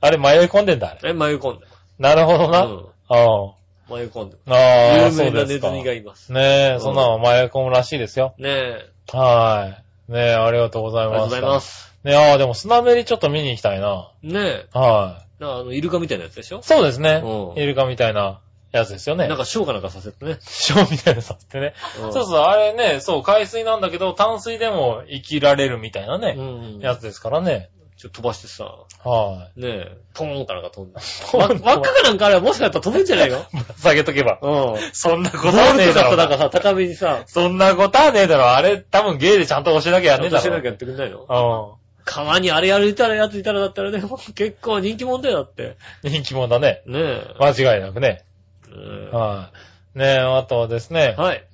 [0.00, 1.10] あれ迷い込んでんだ、あれ。
[1.10, 1.66] え、迷い込んで
[1.98, 2.62] なるほどな。
[2.62, 2.76] ううん。
[2.76, 3.52] ん。
[3.88, 5.30] 迷い込んでああ、有そうですか。
[5.30, 6.32] 名なネズミがいます。
[6.32, 8.34] ねねえ、うんそんなの迷い込むらしいですよ。
[8.38, 8.90] え。
[9.12, 9.78] は
[10.08, 10.12] い。
[10.12, 11.14] ねえ、ありがとうございます。
[11.14, 11.94] ありがとうございます。
[12.04, 14.10] ねえ、ああ、でもスナメリちょっと見に行きたいな。
[14.22, 14.66] ねえ。
[14.72, 16.58] はあの、イルカみたいなやつでしょ？
[16.58, 16.62] い。
[16.62, 17.58] そうですねう。
[17.58, 18.40] んイルカみたいな
[18.72, 19.28] やつですよね。
[19.28, 20.36] なんかショーかなんかさせてね。
[20.40, 21.74] ショーみたいなさせてね。
[22.02, 26.80] うんそうそう、あれね、そう、海水なんだけど、淡水でも生きられるみたいなうね、ん。
[26.80, 27.70] やつですからね。
[27.98, 28.64] ちょっと飛ばしてさ、
[29.04, 31.00] はねえ、ポーンかなんか飛んだ。
[31.32, 33.44] 輪っかかなんかあればもしかしたら飛ぶんじゃないの？
[33.76, 34.38] 下げとけば。
[34.40, 34.92] うん。
[34.92, 36.28] そんなこボとはねえだろうな。
[36.28, 38.52] となんかさ、高めにさ、そんなことはねえだろ。
[38.52, 40.42] あれ、多分ゲーでちゃんと押しなきゃやんねえだろ。
[40.44, 41.74] ちゃんとしなきゃやってくんないの？
[41.74, 44.00] う川にあれやるいたらやついたらだったらね、
[44.34, 45.76] 結構人気者だよだって。
[46.06, 46.10] ん。
[46.10, 46.82] 人気者だね。
[46.86, 47.34] ねえ。
[47.40, 48.22] 間違いなくね。
[48.68, 49.50] ねは
[49.96, 49.98] い。
[49.98, 51.20] ねえ、あとはですねえ。
[51.20, 51.44] はい。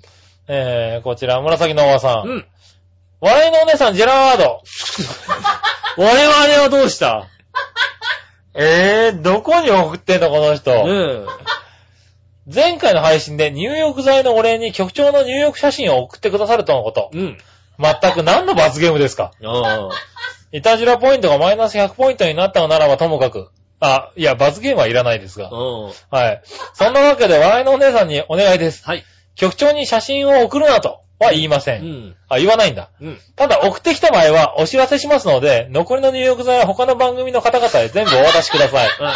[0.47, 2.29] えー、こちら、紫のおばさん。
[2.29, 2.45] うん。
[3.21, 4.63] 笑いのお姉さん、ジェラード。
[5.97, 7.29] 我々はどうした？
[8.55, 10.71] えー、どこに送ってんの、この人？
[10.71, 11.27] ね
[12.53, 17.19] 前回の配信で入浴剤のお礼に局長の入浴写真を送ってくださるとのことえ。。
[17.19, 17.39] うん。
[17.79, 19.33] 全く何の罰ゲームですか？
[19.43, 19.91] ああ。
[20.53, 23.51] いたじらポイントがマイナス100ポイントになったのならばともかく。
[23.81, 25.51] あ、いや、罰ゲームはいらないですが。
[25.51, 25.93] うん。
[26.11, 26.43] はい。
[26.75, 28.85] そんなわけで、笑いのお姉さんにお願いです。
[28.85, 29.05] はい。
[29.35, 31.77] 局長に写真を送るなとは言いませ。
[31.77, 32.17] うんん。
[32.29, 32.91] あ、言わないんだ。
[33.01, 33.19] うん。
[33.37, 38.89] ただ送ってきた場合はお知らせしますので、残りの入浴剤は他の番組の方々へ全部お渡しください。
[39.01, 39.15] はい。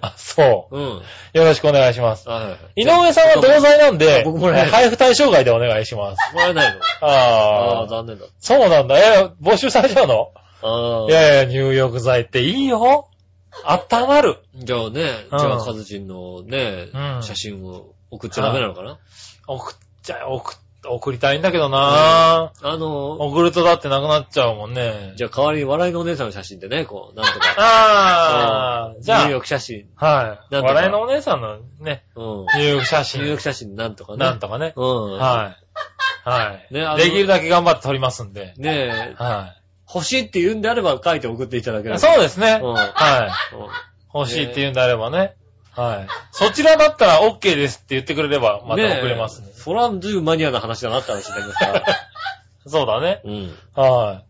[0.00, 0.76] あ、そう。
[0.76, 1.02] うん。
[1.34, 2.28] よろしくお願いします。
[2.28, 2.82] はい。
[2.82, 6.34] 井上さんは同罪なんで、僕もらえる配布対象外でお願いします。
[6.34, 6.80] もらえないの？
[7.00, 8.26] ああ、ああ、残念だ。
[8.40, 8.98] そうなんだ。
[8.98, 10.32] え、募集されちゃうの？
[10.62, 11.10] ああ。
[11.10, 13.08] いやいや、入浴剤っていいよ。
[13.64, 14.38] 温まる。
[14.54, 18.98] じゃあね、うんじゃあ、カズチンのねう、ん写真を送っちゃダメなのかな？
[19.46, 20.54] 送っちゃ、送、
[20.86, 25.12] 送りたいんだけどなあの、送るとだってなくなっちゃうもんね。
[25.16, 27.46] じゃあ代わりに笑いのお姉さんの写真でね、こう、なんとか。
[27.58, 29.86] ああ、じゃ入浴写真。
[29.96, 30.26] あ、はい。
[30.54, 32.46] なんとか笑いのお姉さんのね、うん。
[32.54, 33.22] 入浴写真。
[33.22, 34.18] 入浴写真なんとかね。
[34.18, 34.72] なんとかね。
[34.76, 35.12] うん。
[35.18, 35.54] は
[36.24, 36.28] い。
[36.28, 36.74] はい。
[36.74, 38.54] ねあのできるだけ頑張って撮りますんで。
[38.56, 39.54] ねえ、は
[39.92, 41.96] 欲しいって言うんであれば書いて送っていただければ。
[41.96, 41.98] い。
[41.98, 42.60] そうですね。
[42.62, 43.56] うんはい。
[43.56, 43.68] うん
[44.14, 45.34] 欲しいって言うんであればね。
[45.78, 46.06] はい。
[46.32, 49.52] そちらだったら OK ですって言ってくれれば、また送れますねえ。
[49.54, 51.84] そら、ずいぶんマニアな話だなって話になりますから。
[52.66, 53.20] そうだね。
[53.24, 53.58] うん。
[53.74, 54.22] は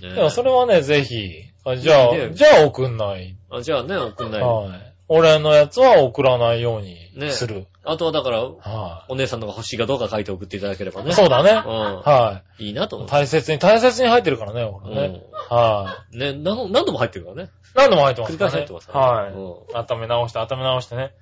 [0.00, 0.14] い。
[0.14, 1.44] でもそれはね、ぜひ。
[1.64, 3.36] あじゃあじゃあ送んない。
[3.50, 4.40] あじゃあね、送んない。
[4.40, 4.91] はい。
[5.14, 7.66] 俺のやつは送らないようにねする。
[7.84, 11.04] あとはだから、はお姉さんのが欲しいかどうか書いて送っていただければい。
[11.04, 11.12] ね。
[11.12, 11.50] そうだね。
[11.50, 11.68] う
[12.08, 12.62] はい。
[12.62, 12.66] ん。
[12.68, 13.08] いいなと思う。
[13.08, 15.22] 大切に、大切に入ってるからね、俺ね。
[15.50, 17.42] はね、何何度も入ってるからね。
[17.44, 17.48] い。
[17.74, 18.38] 何度も入ってます繰り。
[18.38, 19.32] 返し入ってますはい。
[19.32, 21.12] う温め直して、温め直してね。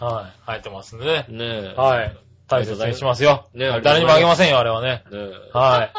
[0.00, 0.40] はい。
[0.46, 1.26] 入ってますんでね。
[1.28, 1.38] ん。
[1.38, 1.74] ねえ。
[1.76, 2.16] はい。
[2.48, 3.48] 大切にしますよ。
[3.54, 5.04] ねありがとうございます誰にもあげませんよ、あれはね。
[5.12, 5.18] ね
[5.52, 5.92] はい。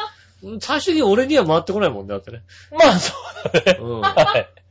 [0.56, 0.58] え。
[0.60, 2.42] 最終的に俺には回ってこないもんね、だってね。
[2.72, 3.14] まあ、そ
[3.46, 3.78] うだね。
[3.80, 4.61] うんはい。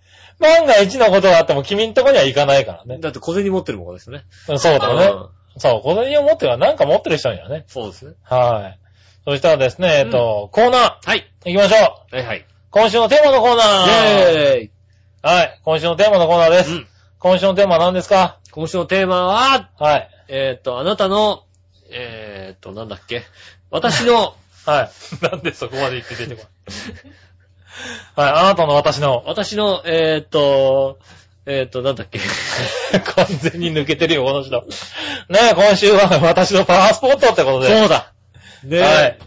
[0.41, 2.97] 万が一のことがあっても君んとこには行かないからね。
[2.99, 4.25] だって小銭持ってるもんですね。
[4.47, 5.59] そうだねうん。
[5.59, 7.63] そう、小銭を持ってるなんか持ってる人にはね。
[7.67, 8.13] そうですね。
[8.23, 8.79] はい。
[9.25, 11.31] そしたらですね、えっと、コーナはい。
[11.45, 12.15] ー、行きましょう。
[12.15, 12.45] はいはい。
[12.71, 13.65] 今週のテーマのコーナー。
[13.65, 14.71] イェーイ
[15.21, 15.61] はい。
[15.63, 16.71] 今週のテーマのコーナーです。
[16.71, 16.87] うん。
[17.19, 18.39] 今週のテーマは何ですか？
[18.51, 20.09] 今週のテーマは、はい。
[20.27, 21.43] えーっと、あなたの、
[21.91, 23.23] えーっと、なんだっけ？
[23.69, 24.33] 私の、
[24.65, 24.89] はい。
[25.21, 27.13] なんでそこまで言って出てこない？
[28.15, 28.29] はい。
[28.31, 29.23] あなたの私の。
[29.25, 30.99] 私の、えーっと、
[31.45, 32.19] えーっと、なんだっけ。
[33.15, 34.61] 完全に抜けてるよ、この人。
[35.29, 37.67] ねえ、今週は私のパワースポットってことで。
[37.67, 38.13] そうだ。
[38.63, 38.81] ねえ。
[38.81, 39.17] はい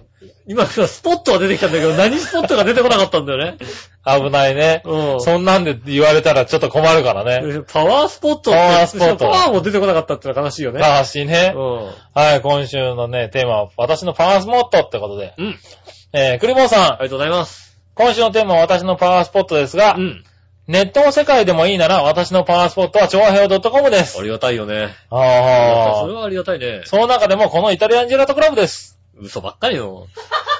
[0.46, 3.56] 今、スポットは出てきたんだけど、何スポットが出てこなかったんだよね。
[4.04, 4.82] 危ないね。
[4.84, 5.20] うん。
[5.20, 7.62] そんなんで言われたらちょっと困るからね。
[7.72, 10.80] パワースポットパワースポットパワーも出てこなかったってのは悲しいよね。
[10.80, 11.54] 悲しいね。
[11.56, 15.34] うはい、今週のね、テーマは私のパワースポットってことで。
[15.38, 15.42] ん。
[15.42, 15.58] うん。
[16.12, 17.73] えー、クリボーさん、ありがとうございます。
[17.94, 20.24] 今週のテーマは私のパワースポットですが、うん。
[20.66, 24.18] ネットの世界でもいいなら私のパワースポットは超平洋 .com です。
[24.18, 24.94] ありがたいよね。
[25.10, 26.00] ああ。
[26.00, 26.82] それはありがたいね。
[26.86, 28.98] その中でもこのイタリアンジェラートクラブです。
[29.16, 30.08] 嘘ばっかりよ。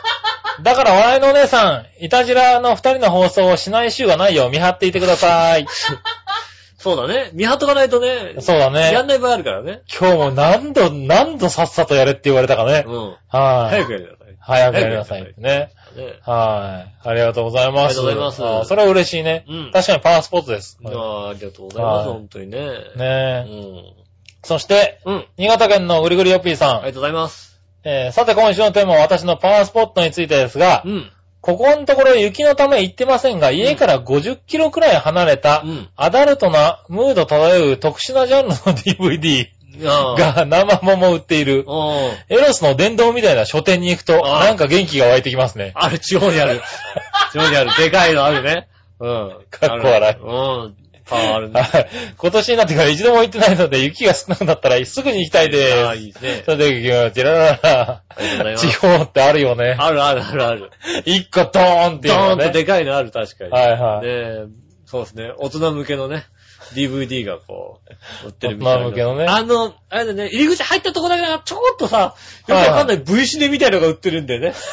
[0.62, 5.66] だから笑いのお姉さん、イタジラの二人の放送をしない週がないよう見張っていてください。
[6.78, 7.30] そうだね。
[7.32, 8.92] 見張っとかないとね、そうだね。
[8.92, 9.80] やんない場合あるからね。
[9.98, 12.84] 今日も何度、何度さっさとやれって言われたかね。
[12.86, 13.16] うん。
[13.28, 13.82] はい。
[13.82, 14.36] 早くやりなさい。
[14.38, 15.70] 早くやりなさいね。
[15.94, 16.20] ね。
[16.22, 17.08] はい。
[17.08, 17.84] ありがとうございます。
[17.86, 19.44] ありがとうございますそれは嬉しいね。
[19.48, 20.78] うん確かにパワースポットです。
[20.84, 22.08] ああ、ありがとうございます。
[22.08, 22.58] はい本当にね。
[22.58, 22.66] ね
[22.98, 23.44] え。
[23.48, 24.04] うん。
[24.42, 25.26] そして、うん。
[25.38, 26.70] 新潟県のぐりぐりよっぴーさん。
[26.76, 27.60] ありがとうございます。
[27.84, 31.10] えーさて今週のテーマは私のパワースポットについてですが、うん。
[31.40, 38.54] ここのところ雪のため行ってませんが、家から50キロくらい離れた、うんアダルトなムード漂う特殊なジャンルの
[39.20, 39.48] DVD。
[39.80, 42.34] が生もも売っている、うん。
[42.34, 45.72] エロスの殿堂みたいな書店に行くと、なんか元気が湧いてきますね。
[45.74, 46.60] ある、地方にある。
[47.32, 47.70] 地方にある。
[47.76, 48.68] でかいのあるね。
[49.00, 49.32] うん。
[49.50, 50.74] かっこ笑いうん。
[51.06, 51.60] パワーあるね。
[51.60, 51.88] はい。
[52.16, 56.00] 今年になってから一度も行ってないので、雪が少なくなったらすぐに行きたいでああ、す。
[56.00, 56.52] いいねそ。
[56.52, 57.12] れで。
[57.12, 58.02] ジラララ。
[58.08, 59.76] ありがとうございます地方ってあるよね。
[59.78, 60.70] あるあるあるある。
[61.04, 62.36] 一個ドーンっていうのね。
[62.36, 63.50] ドーンとでかいのある、確かに。
[63.50, 65.32] はいはいねえそうですね。
[65.38, 66.24] 大人向けのね、
[66.72, 67.80] DVD がこ
[68.24, 68.86] う、売ってるみたいな。
[68.86, 72.14] 大人向けのねあの、あれだね、入り口入ったとこだけなんかちょこっとさ、
[72.46, 74.54] よくわかんない V シネみたいなのが売ってるんだよね。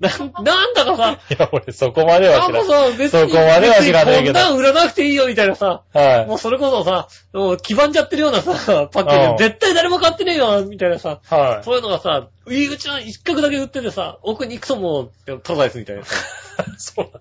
[0.00, 0.10] な、
[0.42, 2.52] なんだかさ、いや、俺そこまでは知らん。
[2.52, 6.26] なんかさ、別に、そこまでは知らないけど別にこんなん売らなくていいよみたいなさ、はい。
[6.26, 11.64] もうそれこそさ、もう黄ばんじゃってるようなさ、パッケージ絶対誰も買ってねえよ、みたいなさ、はい。
[11.64, 16.16] そういうのがさ、入り口の一角だけ売っててさ、奥に行くともう、トザイスみたいなさ、
[16.76, 17.20] そうなんだ。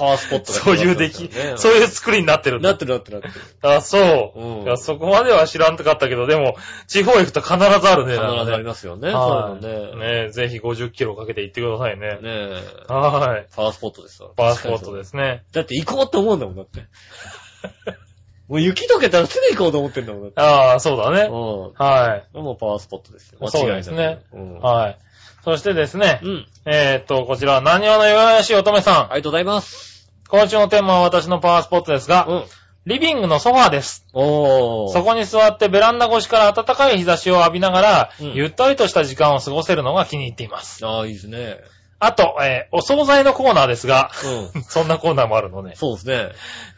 [0.00, 3.44] パワースポットがそういう出来、そういう作りになってるんだなってるなってるなってる。
[3.60, 4.40] あ、そう。
[4.40, 8.14] うんいや、そこまでは知らんとかったけど、でも、地方行くと必ずあるね。
[8.14, 10.22] 必ずありすますよね、はいそういうのね。
[10.22, 12.06] ねえ、ぜひ50キロかけて行ってくださいね。
[12.06, 12.52] ねえ。
[12.88, 13.46] はい。
[13.54, 14.30] パワースポットですわ。
[14.34, 15.44] パワースポットですね。
[15.52, 16.80] だって行こうって思うんだもん、だって。
[18.48, 20.40] もう雪解けたらすぐ行こうと思ってんだもん、だって。
[20.40, 21.28] ああ、そうだね。
[21.30, 22.38] うはい。
[22.38, 22.42] ん。
[22.42, 23.38] もうパワースポットですよ。
[23.42, 24.22] 間違いなくですね。
[24.32, 24.58] うん。
[24.60, 24.98] はい。
[25.44, 26.46] そしてですねう、ん。
[26.66, 28.96] えーっと、こちら、何話の弱々しい乙女さん。
[28.96, 29.89] ありがとうございます。
[30.30, 32.44] 今週のテーマは私のパワースポットですが、うん。
[32.86, 34.06] リビングのソファーです。
[34.14, 34.92] おー。
[34.92, 40.86] そこに座ってベランダ越しから暖かい日差しを浴びながら、うんゆったりとした時間を過ごせるのが気に入っています。
[40.86, 41.58] ああ、いいですね。
[41.98, 44.10] あと、えーお惣菜のコーナーですが、
[44.54, 44.62] うん。
[44.64, 45.72] そんなコーナーもあるのね。
[45.74, 46.28] そうですね。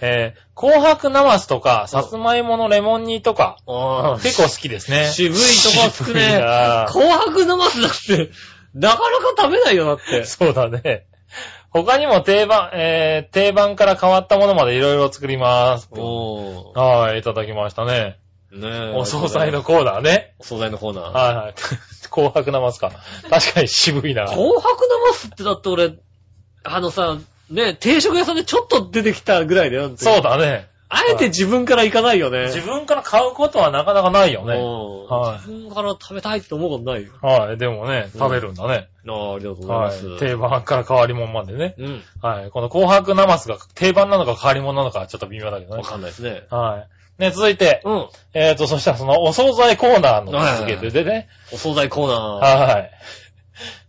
[0.00, 3.56] えー紅白ナマスとか、さつまいものレモン煮とか、
[4.22, 5.06] 結構好きですね。
[5.12, 5.44] 渋いと
[5.82, 6.86] こつくね な。
[6.90, 8.30] 紅白のマスだって、
[8.74, 10.24] なかなか食べないよ、だって。
[10.24, 11.04] そうだね。
[11.72, 15.88] 他にも定番、えー定番から変わったものまでいろいろ作ります。
[15.92, 16.78] おー。
[16.78, 18.18] はい、いただきましたね。
[18.52, 18.94] ねえ。
[18.94, 20.34] お惣菜のコーナーね。
[20.38, 21.10] お惣菜のコーナー。
[21.10, 21.54] はいはい。
[22.10, 22.92] 紅白ナマスか。
[23.30, 24.26] 確かに渋いな。
[24.26, 25.94] 紅白のマスってだって俺、
[26.62, 27.16] あのさ、
[27.48, 29.90] ね、定食屋さんでちょっと出てきたぐらいだよ。
[29.96, 30.68] そうだね。
[30.94, 32.44] あえて自分から行かないよね。
[32.48, 34.54] 自分から買うことはなかなかないよね。
[34.56, 37.12] うんはい自分から食べたいって思うことないよ。
[37.22, 37.56] はい。
[37.56, 38.88] でもね、食べるんだね。
[39.08, 40.06] ああ、ありがとうございはます。
[40.06, 40.18] い。
[40.18, 41.74] 定番から変わり物までね。
[41.78, 42.02] うん。
[42.20, 42.50] はい。
[42.50, 45.84] この紅白ナマスが定番なのか変わり物なのかはちょっと微妙だけどわね。
[45.84, 46.42] かんないですね。
[46.50, 46.86] は
[47.18, 47.22] い。
[47.22, 48.08] ね、続いて、うん。
[48.34, 51.28] えーと、そしたらそのお惣菜コーナーの続けてでね。
[51.52, 52.18] お惣菜コーナー。
[52.74, 52.90] はい。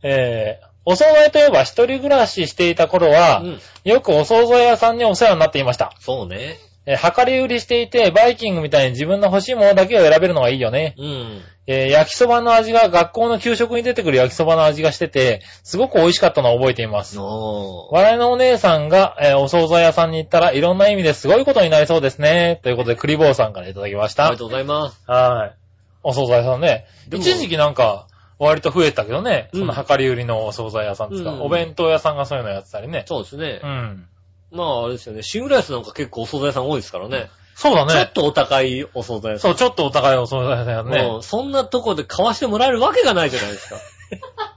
[0.04, 3.60] えー、お惣菜といえば一人暮らししていた頃は、うん。
[3.84, 5.93] よくお惣菜屋さんにお世話になっていました。
[5.99, 6.58] そうね。
[6.86, 10.96] えー、量り売りしていて、バイキングみたいに自分の欲しいものだけを選べるのがいいよね。
[10.98, 11.42] うん。
[11.66, 17.18] えー焼きそばの味が学校の給食に出てくる焼きそばの味がしてて、すごく美味しかったのを覚えています。
[17.20, 17.94] おー。
[17.94, 22.60] 笑いのお姉さんが、えーお惣菜屋さんに行ったらいろんな意味ですごいことになりそうですね。
[22.64, 24.40] ということで、クリボーさんからいただきましたありが。
[24.40, 25.02] とうございます。
[25.08, 25.56] はい。
[26.04, 26.86] お惣菜屋さんね。
[27.14, 28.08] 一時期なんか、
[28.40, 29.50] 割と増えたけどね。
[29.54, 33.04] うんその量り売りのお惣菜屋さんですか、うんお弁当屋さんがそういうのやってたりね。
[33.08, 33.68] そうですねう。
[33.68, 34.08] ん。
[34.54, 35.24] まあ、あれですよね。
[35.24, 37.30] シングライスなんか結構お惣菜屋さん多いですからね。
[37.56, 37.93] そうだね。
[37.93, 39.51] ちょっとお高いお惣菜屋さん。
[39.51, 40.99] そう、ちょっとお高いお惣菜屋さんね。
[40.99, 43.76] うんそんなとこで買わしてもらえるわけがないじゃないですか。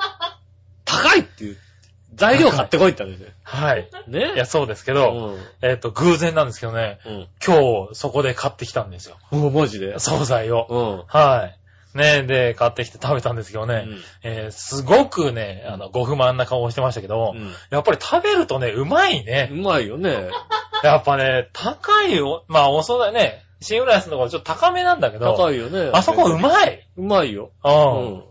[0.85, 1.57] 高いっていう。
[2.15, 3.33] 材料買ってこいって言ったんで。
[3.43, 3.89] はい。
[4.09, 5.39] ねいや、そうですけうど、ん。
[5.61, 7.29] えっ、と、偶然なんですけどね、うん。
[7.47, 9.17] 今日そこで買ってきたんですよ。
[9.31, 9.99] おマジで？
[9.99, 10.67] 惣菜を。
[10.71, 11.05] うん。
[11.07, 11.59] はい。
[11.97, 19.51] ねで、買ってきて食べたんですけどね、うんえーすごくね、あの、ご不満な顔をしてましたけど、うんやっぱり食べるとね、うまいうね。
[19.53, 20.29] まいよね。
[20.85, 25.91] やっぱね、高いお、まあ、お惣菜ね、シングライスのところちょっと高めなんだけど、高いよね。
[25.93, 26.87] あそこうまい。
[26.97, 27.51] うまいよ。
[27.65, 27.69] う。
[27.69, 28.25] うんん。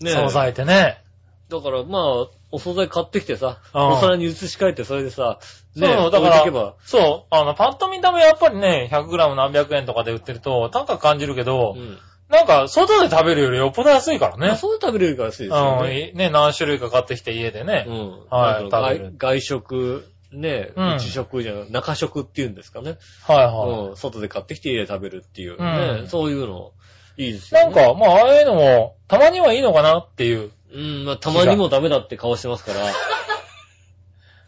[0.00, 1.02] ね惣菜ってね。
[1.50, 2.02] だからまあ、
[2.50, 5.38] お惣菜買ってきてさ、うんお皿に移し替えて、それでさ、
[5.76, 11.98] ねそう、だから、そう、あの、パッと見た目やっぱりね、100g 何百円とかで売ってると高く感じるけど、うん。
[12.28, 14.50] なんか、外で食べるよりよっぽど安いからね。
[14.50, 16.30] ねそう食べれるから安いですようん、ね。
[16.30, 17.86] 何種類か買ってきて家でね。
[17.88, 18.26] うん。
[18.30, 22.98] はい食べる外外食、ね、うん内食じゃなく中食っていうんですかね。
[23.26, 23.88] はいはい。
[23.88, 23.96] うん。
[23.96, 26.06] 外で買ってきて家で食べるっていううんね。
[26.06, 26.72] そういうの、
[27.16, 27.74] いいですよね。
[27.74, 30.50] なんか、まあ、ああいうのも、たまにはいいのかなっていう。
[30.72, 32.80] うん、まあ、たまにもダメだって顔してますから。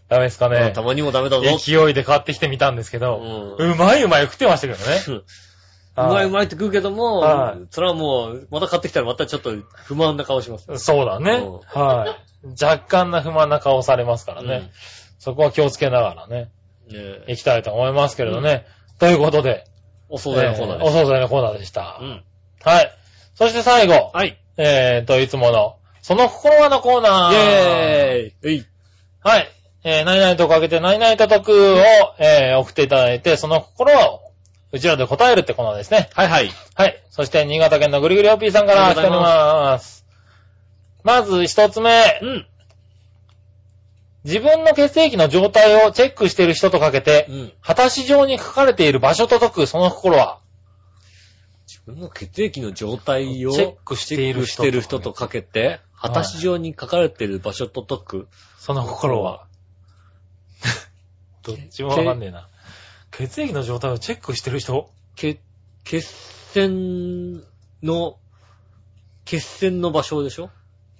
[0.08, 0.82] ダメですかねまあた。
[0.82, 1.44] まにもダメだぞ。
[1.56, 3.54] 勢いで買ってきてみたんですけうど、ん。
[3.56, 5.22] うまいうまい食ってましたけどね。
[6.08, 9.52] うまいうまいって食うけどもはい、それはもう、また買ってきたらまたちょっと
[9.84, 10.78] 不満な顔します。
[10.78, 11.32] そうだね。
[11.32, 12.46] うんはい。
[12.62, 14.54] 若干な不満な顔されますからね。
[14.54, 14.70] うん
[15.20, 16.48] そこは気をつけながらね、ね
[16.92, 18.66] え行きたいと思いますけれどね。
[18.98, 19.66] ということで、
[20.08, 20.86] お惣菜のコーナーです。
[20.86, 21.98] えーお惣菜のコーナーでした。
[22.00, 22.24] うん。
[22.62, 22.90] はい。
[23.34, 24.38] そして最後、はい。
[24.56, 27.32] えーと、いつもの、その心はのコーナー。
[27.32, 28.66] イェーイ。
[29.20, 29.48] はい。
[29.84, 31.76] えー、何々とかけて何々と解くを、
[32.18, 34.20] えー、送っていただいて、その心を、
[34.72, 36.10] うちらで答えるってコーナーですね。
[36.14, 36.50] はいはい。
[36.74, 37.02] はい。
[37.10, 40.06] そして、新潟県のぐりぐりおっぴーさんから来ております。
[41.02, 41.90] まず一つ目
[42.22, 42.26] う。
[42.26, 42.46] ん。
[44.24, 47.52] 自分の血液の状態をチェックしている人とかけてう、ん。
[47.62, 50.38] 果たし状に書かれている場所と解く、その心は、
[51.66, 58.28] 自分の血液の状態をチェックしている人チェックしてる人とかけて、果たし状に書かれてる場所と解く。
[58.58, 59.46] その心は。
[61.42, 62.48] どっちもわかんねえな。
[63.10, 64.90] 血液の状態をチェックしてる人？
[65.16, 65.40] 血、
[65.84, 66.02] 血
[66.52, 67.42] 栓
[67.82, 68.16] の、
[69.24, 70.50] 血栓の場所でしょ？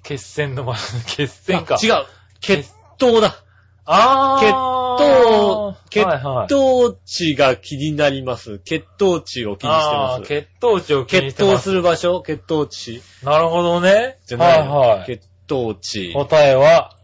[0.03, 1.77] 血栓の場所、 血栓か。
[1.81, 2.05] あ違う。
[2.41, 3.37] 血糖だ。
[3.85, 4.41] あー。
[4.41, 6.05] 血糖、血
[6.49, 8.59] 糖値が気になります。
[8.65, 10.23] 血糖値を気にしてます。
[10.23, 11.73] 血糖値を気にし血糖てますす。
[11.73, 12.23] る場所？
[12.23, 13.03] 血糖値。
[13.23, 14.19] なるほどね。
[14.27, 15.07] じゃないのはいはい。
[15.07, 16.13] 血糖値。
[16.13, 16.97] 答えは、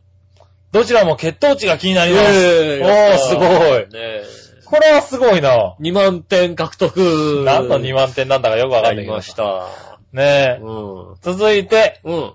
[0.72, 2.26] どちらも血糖値が気になります。
[2.26, 3.48] えおー、すごい。
[3.48, 5.76] ねえこれはすごいな。
[5.80, 7.42] 2万点獲得。
[7.44, 9.68] 何の2万点なんだかよくわかりました。
[10.12, 10.60] ねえ。
[10.60, 11.14] うん。
[11.22, 12.32] 続いて、うん。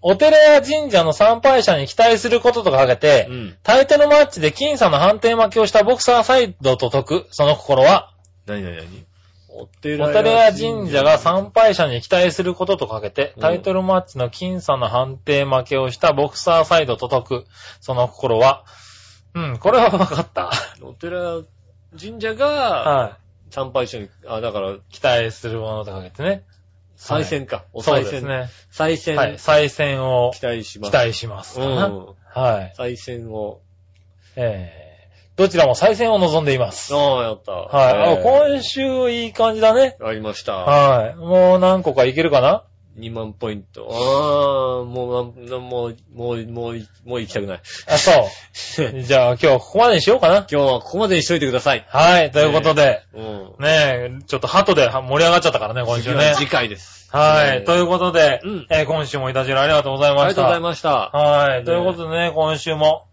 [0.00, 3.56] お寺や神社の参拝者に期待することとかけて、うん。
[3.62, 8.12] タイトルマッチで僅差の判定負けをしたボクサーサイドと解く、その心は、
[8.46, 9.06] 何何何？
[9.48, 17.46] おお寺寺や神社が参拝者に期待することとかけてう、んタイトルマッチの僅差の判定負けをしたボクサーサイドと解く、
[17.80, 18.64] その心は、
[19.34, 20.52] うん、これは分かった。
[20.80, 21.42] お寺、
[21.98, 23.18] 神社が、は
[23.50, 24.80] 参拝所に、あ、だから、い。
[24.90, 26.44] 期待するものとかけてね。
[26.96, 27.64] 再選か。
[27.72, 28.12] おそう賽銭。
[28.12, 28.50] ですね。
[28.70, 29.38] 再選、はい。
[29.38, 30.90] 再選を期待します。
[30.90, 31.60] 期待します。
[31.60, 32.06] うん。
[32.34, 32.72] はい。
[32.76, 33.60] 再選を。
[34.36, 36.92] えー、どちらも再選を望んでいます。
[36.92, 37.02] はい。
[37.02, 37.52] ああ、やった。
[37.52, 39.96] あ、えー今週いい感じだね。
[40.02, 40.56] ありました。
[40.56, 41.14] はい。
[41.14, 42.64] もう何個かいけるかな
[42.98, 43.88] 2万ポイント。
[43.90, 47.60] ああ、もうなん、もう、もう、もう、もう行きたくない。
[47.86, 49.02] あ、そう。
[49.02, 50.38] じゃあ今日はここまでにしようかな。
[50.38, 51.86] 今日はここまでにしといてください。
[51.88, 52.30] はい。
[52.30, 53.54] ということで、うん。
[53.60, 56.34] ねえ、ちょっと鳩で盛り上がっちゃったからね、今週ね。
[56.36, 57.08] 次回です。
[57.10, 57.60] はい。
[57.60, 60.24] ねということで、うんえー今週もいたじらありがとうございました。
[60.24, 60.90] ありがとうございました。
[60.90, 61.64] はい。
[61.64, 63.06] ということでね、今週も、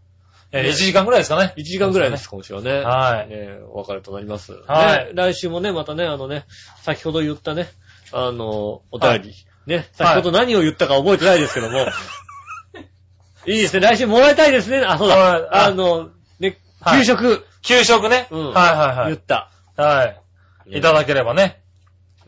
[0.51, 1.53] えーね1時間ぐらいですかね。
[1.57, 2.79] 1時間ぐらいです、今週はね。
[2.79, 4.53] はいねお別れとなります。
[4.67, 6.45] はいね来週もね、またね、あのね、
[6.81, 7.67] 先ほど言ったね、
[8.11, 9.33] あの、お便り。
[9.67, 11.87] ね、先ほど何を言ったか覚えてないですけども。
[13.47, 14.83] いいですね、来週もらいたいですね。
[14.85, 15.47] あ、そうはいだ。
[15.51, 16.09] ああの、
[16.39, 17.45] ね、はい給食。
[17.61, 18.27] 給食ね。
[18.31, 19.05] うんはいはいはい。
[19.07, 19.49] 言った。
[19.77, 20.15] は
[20.67, 20.77] い。
[20.77, 21.61] いただければね。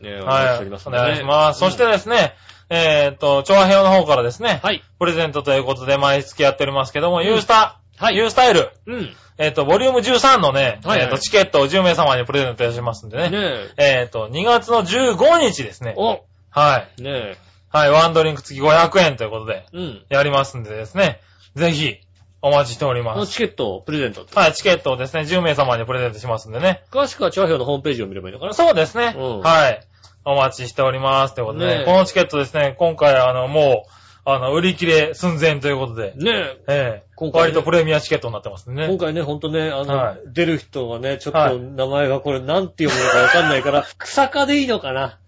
[0.00, 0.66] ね、お願いおりはい。
[0.66, 1.60] おますね願いします。
[1.60, 2.34] そしてうんですね、
[2.70, 4.82] えーっと、調和平和の方からですね、はい。
[4.98, 9.16] プレゼントということで毎月やっておりますけども、んユースタ、はいユースタイル、うん。
[9.38, 13.30] えーっと、ボリューム13のね、はいはいえーっと、チケットを10名様にプレゼントいたしますんでね。
[13.30, 13.38] ね
[13.76, 14.00] え。
[14.00, 15.94] えーっと、2月の15日ですね。
[15.96, 16.20] お
[16.50, 17.02] はい。
[17.02, 17.36] ねえ。
[17.70, 20.02] はい、ワンドリンク付き500円ということで、うん。
[20.08, 21.20] やりますんでですね、
[21.54, 21.98] ぜひ、
[22.40, 23.32] お待ちしておりこのます。
[23.32, 24.26] チケットをプレゼント。
[24.34, 26.84] はい、チケットをですね、10名様にプレゼントしますんでね。
[26.90, 29.14] 詳しくは調和表のホームページを見ればいいのかなそうですね。
[29.16, 29.80] うんはい。
[30.24, 31.34] お待ちしております。
[31.34, 33.90] ということでね、このチケットですね、今回あの、もう、
[34.30, 36.64] あの、売り切れ寸前ということで、ねえ。
[36.68, 38.86] ええ今回ね割とプレミアチケットになってますね。
[38.86, 45.18] 今回ね、ほんとね、あの、はい出る人がね、ちょっとはい名前がこれなんて読むのかわかんないから、 草科でいいのかな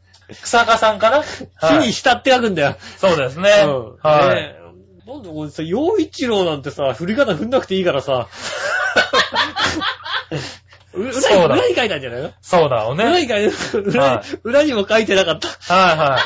[0.43, 1.87] 草加さんかな火はい。
[1.89, 2.77] にしたって書くんだよ。
[2.99, 3.51] そうですね。
[3.65, 3.97] うん。
[4.03, 4.35] はい。
[4.37, 4.61] ねえ
[5.11, 8.29] なんでこれさ、洋一郎なんてさ、振り方振んなくていいからさ。
[10.93, 12.33] う裏にそうだ裏に書いたんじゃないの？
[12.43, 13.05] そうだよね。
[13.05, 15.49] 裏に書いて、裏にはい裏にも書いてなかった。
[15.75, 16.19] はいは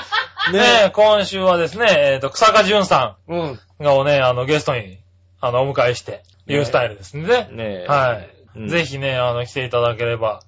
[0.50, 0.52] い。
[0.52, 3.38] ねねえ、今週はですね、えっ、と、草加淳さうん。
[3.40, 4.98] んがをね、あの、ゲストに、
[5.40, 7.48] あの、お迎えして、ねいうスタイルですね。
[7.50, 7.86] ねえ。
[7.88, 8.30] はい。
[8.56, 10.40] うんぜひね、あの、来ていただければ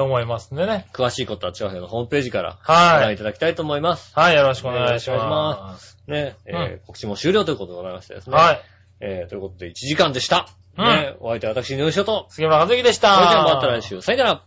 [0.00, 0.86] と思いますんでね。
[0.94, 3.00] 詳しいことは、調和表のホームページからごはい。
[3.02, 4.18] 覧いただきたいと思います。
[4.18, 5.16] はい、よろしくお願いしま。
[5.18, 8.36] ますね、えうー告知も終了ということでございましてですね。
[8.36, 8.60] はい。
[9.00, 10.48] えー、ということで1時間でした。
[10.78, 12.26] うんね、お相手は私、井上翔と。
[12.30, 13.14] 杉村和之でした。
[13.14, 14.00] それではまた来週。
[14.00, 14.42] さよなら。